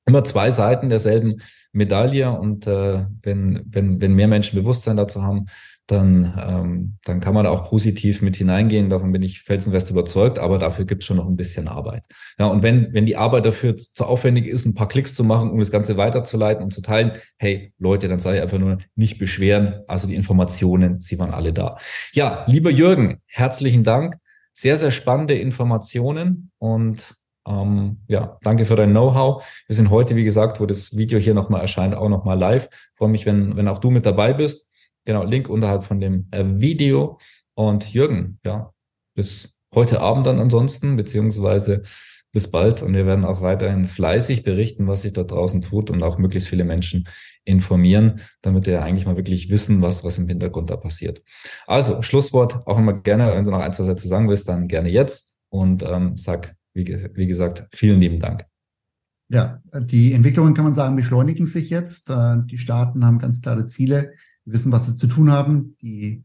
immer 0.05 0.23
zwei 0.23 0.51
Seiten 0.51 0.89
derselben 0.89 1.41
Medaille 1.71 2.31
und 2.31 2.67
äh, 2.67 3.05
wenn, 3.21 3.63
wenn, 3.65 4.01
wenn 4.01 4.13
mehr 4.13 4.27
Menschen 4.27 4.59
Bewusstsein 4.59 4.97
dazu 4.97 5.23
haben, 5.23 5.45
dann, 5.87 6.33
ähm, 6.39 6.97
dann 7.03 7.19
kann 7.19 7.33
man 7.33 7.43
da 7.43 7.49
auch 7.49 7.69
positiv 7.69 8.21
mit 8.21 8.37
hineingehen. 8.37 8.89
Davon 8.89 9.11
bin 9.11 9.21
ich 9.21 9.41
felsenfest 9.41 9.89
überzeugt, 9.89 10.39
aber 10.39 10.57
dafür 10.57 10.85
gibt 10.85 11.03
es 11.03 11.07
schon 11.07 11.17
noch 11.17 11.27
ein 11.27 11.35
bisschen 11.35 11.67
Arbeit. 11.67 12.03
Ja, 12.39 12.45
und 12.45 12.63
wenn, 12.63 12.93
wenn 12.93 13.05
die 13.05 13.17
Arbeit 13.17 13.45
dafür 13.45 13.75
zu 13.75 14.05
aufwendig 14.05 14.47
ist, 14.47 14.65
ein 14.65 14.75
paar 14.75 14.87
Klicks 14.87 15.13
zu 15.13 15.25
machen, 15.25 15.51
um 15.51 15.59
das 15.59 15.71
Ganze 15.71 15.97
weiterzuleiten 15.97 16.63
und 16.63 16.71
zu 16.71 16.81
teilen, 16.81 17.11
hey 17.37 17.73
Leute, 17.79 18.07
dann 18.07 18.19
sage 18.19 18.37
ich 18.37 18.43
einfach 18.43 18.59
nur 18.59 18.77
nicht 18.95 19.19
beschweren. 19.19 19.81
Also 19.87 20.07
die 20.07 20.15
Informationen, 20.15 21.01
sie 21.01 21.19
waren 21.19 21.31
alle 21.31 21.51
da. 21.51 21.77
Ja, 22.13 22.45
lieber 22.47 22.69
Jürgen, 22.69 23.21
herzlichen 23.25 23.83
Dank. 23.83 24.15
Sehr, 24.53 24.77
sehr 24.77 24.91
spannende 24.91 25.33
Informationen 25.33 26.51
und 26.59 27.15
ähm, 27.47 27.99
ja, 28.07 28.37
danke 28.41 28.65
für 28.65 28.75
dein 28.75 28.91
Know-how. 28.91 29.43
Wir 29.67 29.75
sind 29.75 29.89
heute, 29.89 30.15
wie 30.15 30.23
gesagt, 30.23 30.59
wo 30.59 30.65
das 30.65 30.95
Video 30.95 31.19
hier 31.19 31.33
nochmal 31.33 31.61
erscheint, 31.61 31.95
auch 31.95 32.09
nochmal 32.09 32.37
live. 32.37 32.69
Freue 32.95 33.09
mich, 33.09 33.25
wenn, 33.25 33.55
wenn 33.57 33.67
auch 33.67 33.79
du 33.79 33.91
mit 33.91 34.05
dabei 34.05 34.33
bist. 34.33 34.69
Genau, 35.05 35.23
Link 35.23 35.49
unterhalb 35.49 35.83
von 35.83 35.99
dem 35.99 36.27
äh, 36.31 36.43
Video. 36.45 37.19
Und 37.55 37.93
Jürgen, 37.93 38.39
ja, 38.45 38.71
bis 39.15 39.59
heute 39.75 39.99
Abend 39.99 40.25
dann 40.25 40.39
ansonsten, 40.39 40.95
beziehungsweise 40.95 41.83
bis 42.31 42.49
bald. 42.49 42.81
Und 42.81 42.93
wir 42.93 43.05
werden 43.05 43.25
auch 43.25 43.41
weiterhin 43.41 43.85
fleißig 43.85 44.43
berichten, 44.43 44.87
was 44.87 45.01
sich 45.01 45.13
da 45.13 45.23
draußen 45.23 45.61
tut 45.61 45.89
und 45.89 46.01
auch 46.01 46.17
möglichst 46.17 46.49
viele 46.49 46.63
Menschen 46.63 47.07
informieren, 47.43 48.21
damit 48.41 48.65
wir 48.65 48.81
eigentlich 48.81 49.05
mal 49.05 49.17
wirklich 49.17 49.49
wissen, 49.49 49.81
was, 49.81 50.03
was 50.03 50.17
im 50.17 50.27
Hintergrund 50.27 50.69
da 50.69 50.77
passiert. 50.77 51.21
Also, 51.67 52.01
Schlusswort, 52.01 52.65
auch 52.65 52.77
immer 52.77 52.93
gerne, 52.93 53.35
wenn 53.35 53.43
du 53.43 53.51
noch 53.51 53.59
ein, 53.59 53.73
zwei 53.73 53.83
Sätze 53.83 54.07
sagen 54.07 54.29
willst, 54.29 54.47
dann 54.47 54.67
gerne 54.67 54.89
jetzt 54.89 55.37
und 55.49 55.83
ähm, 55.83 56.15
sag, 56.15 56.55
wie, 56.73 56.85
wie 56.85 57.27
gesagt, 57.27 57.67
vielen 57.73 57.99
lieben 57.99 58.19
Dank. 58.19 58.45
Ja, 59.29 59.61
die 59.79 60.13
Entwicklungen 60.13 60.53
kann 60.53 60.65
man 60.65 60.73
sagen, 60.73 60.95
beschleunigen 60.95 61.45
sich 61.45 61.69
jetzt. 61.69 62.09
Äh, 62.09 62.37
die 62.45 62.57
Staaten 62.57 63.05
haben 63.05 63.19
ganz 63.19 63.41
klare 63.41 63.65
Ziele 63.65 64.13
wir 64.45 64.53
wissen, 64.53 64.71
was 64.71 64.85
sie 64.85 64.97
zu 64.97 65.07
tun 65.07 65.31
haben. 65.31 65.77
Die 65.81 66.23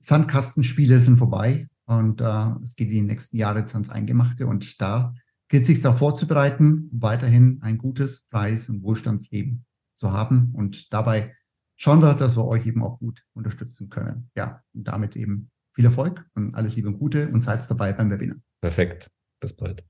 Sandkastenspiele 0.00 1.00
sind 1.00 1.18
vorbei 1.18 1.68
und 1.86 2.20
äh, 2.20 2.54
es 2.62 2.76
geht 2.76 2.88
in 2.88 2.94
die 2.94 3.02
nächsten 3.02 3.36
Jahre 3.36 3.60
jetzt 3.60 3.74
ans 3.74 3.90
Eingemachte. 3.90 4.46
Und 4.46 4.80
da 4.80 5.14
gilt 5.48 5.62
es 5.62 5.68
sich 5.68 5.80
darauf 5.80 5.98
vorzubereiten, 5.98 6.88
weiterhin 6.92 7.58
ein 7.62 7.78
gutes, 7.78 8.26
freies 8.30 8.68
und 8.68 8.82
Wohlstandsleben 8.82 9.64
zu 9.96 10.12
haben. 10.12 10.52
Und 10.54 10.92
dabei 10.92 11.34
schauen 11.76 12.00
wir, 12.00 12.14
dass 12.14 12.36
wir 12.36 12.44
euch 12.44 12.66
eben 12.66 12.82
auch 12.82 12.98
gut 12.98 13.24
unterstützen 13.34 13.88
können. 13.88 14.30
Ja, 14.36 14.62
und 14.74 14.84
damit 14.88 15.16
eben 15.16 15.50
viel 15.72 15.84
Erfolg 15.84 16.26
und 16.34 16.54
alles 16.54 16.76
Liebe 16.76 16.88
und 16.88 16.98
Gute 16.98 17.28
und 17.28 17.42
seid 17.42 17.68
dabei 17.70 17.92
beim 17.92 18.10
Webinar. 18.10 18.36
Perfekt. 18.60 19.06
Bis 19.40 19.54
bald. 19.54 19.84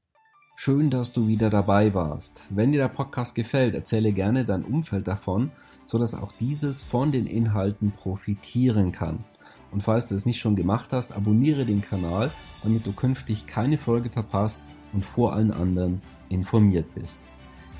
Schön, 0.57 0.91
dass 0.91 1.13
du 1.13 1.27
wieder 1.27 1.51
dabei 1.51 1.95
warst. 1.95 2.45
Wenn 2.51 2.73
dir 2.73 2.79
der 2.79 2.89
Podcast 2.89 3.35
gefällt, 3.35 3.75
erzähle 3.75 4.13
gerne 4.13 4.45
dein 4.45 4.65
Umfeld 4.65 5.09
davon 5.09 5.51
so 5.91 5.99
dass 5.99 6.15
auch 6.15 6.31
dieses 6.39 6.83
von 6.85 7.11
den 7.11 7.27
Inhalten 7.27 7.91
profitieren 7.91 8.93
kann. 8.93 9.25
Und 9.73 9.83
falls 9.83 10.09
du 10.09 10.15
es 10.15 10.25
nicht 10.25 10.39
schon 10.39 10.55
gemacht 10.55 10.93
hast, 10.93 11.13
abonniere 11.13 11.65
den 11.65 11.83
Kanal, 11.83 12.31
damit 12.63 12.87
du 12.87 12.93
künftig 12.93 13.47
keine 13.47 13.77
Folge 13.77 14.09
verpasst 14.09 14.59
und 14.93 15.05
vor 15.05 15.33
allen 15.33 15.53
anderen 15.53 16.01
informiert 16.29 16.95
bist. 16.95 17.21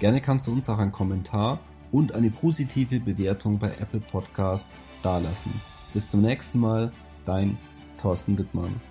Gerne 0.01 0.21
kannst 0.21 0.49
du 0.49 0.53
uns 0.53 0.69
auch 0.69 0.79
einen 0.79 0.93
Kommentar 0.93 1.61
und 1.93 2.13
eine 2.13 2.31
positive 2.31 2.99
Bewertung 2.99 3.61
bei 3.61 3.71
Apple 3.79 4.01
Podcast 4.01 4.69
dalassen. 5.03 5.53
Bis 5.95 6.11
zum 6.11 6.23
nächsten 6.23 6.59
Mal, 6.59 6.91
dein 7.27 7.59
Thorsten 8.01 8.37
Wittmann. 8.39 8.90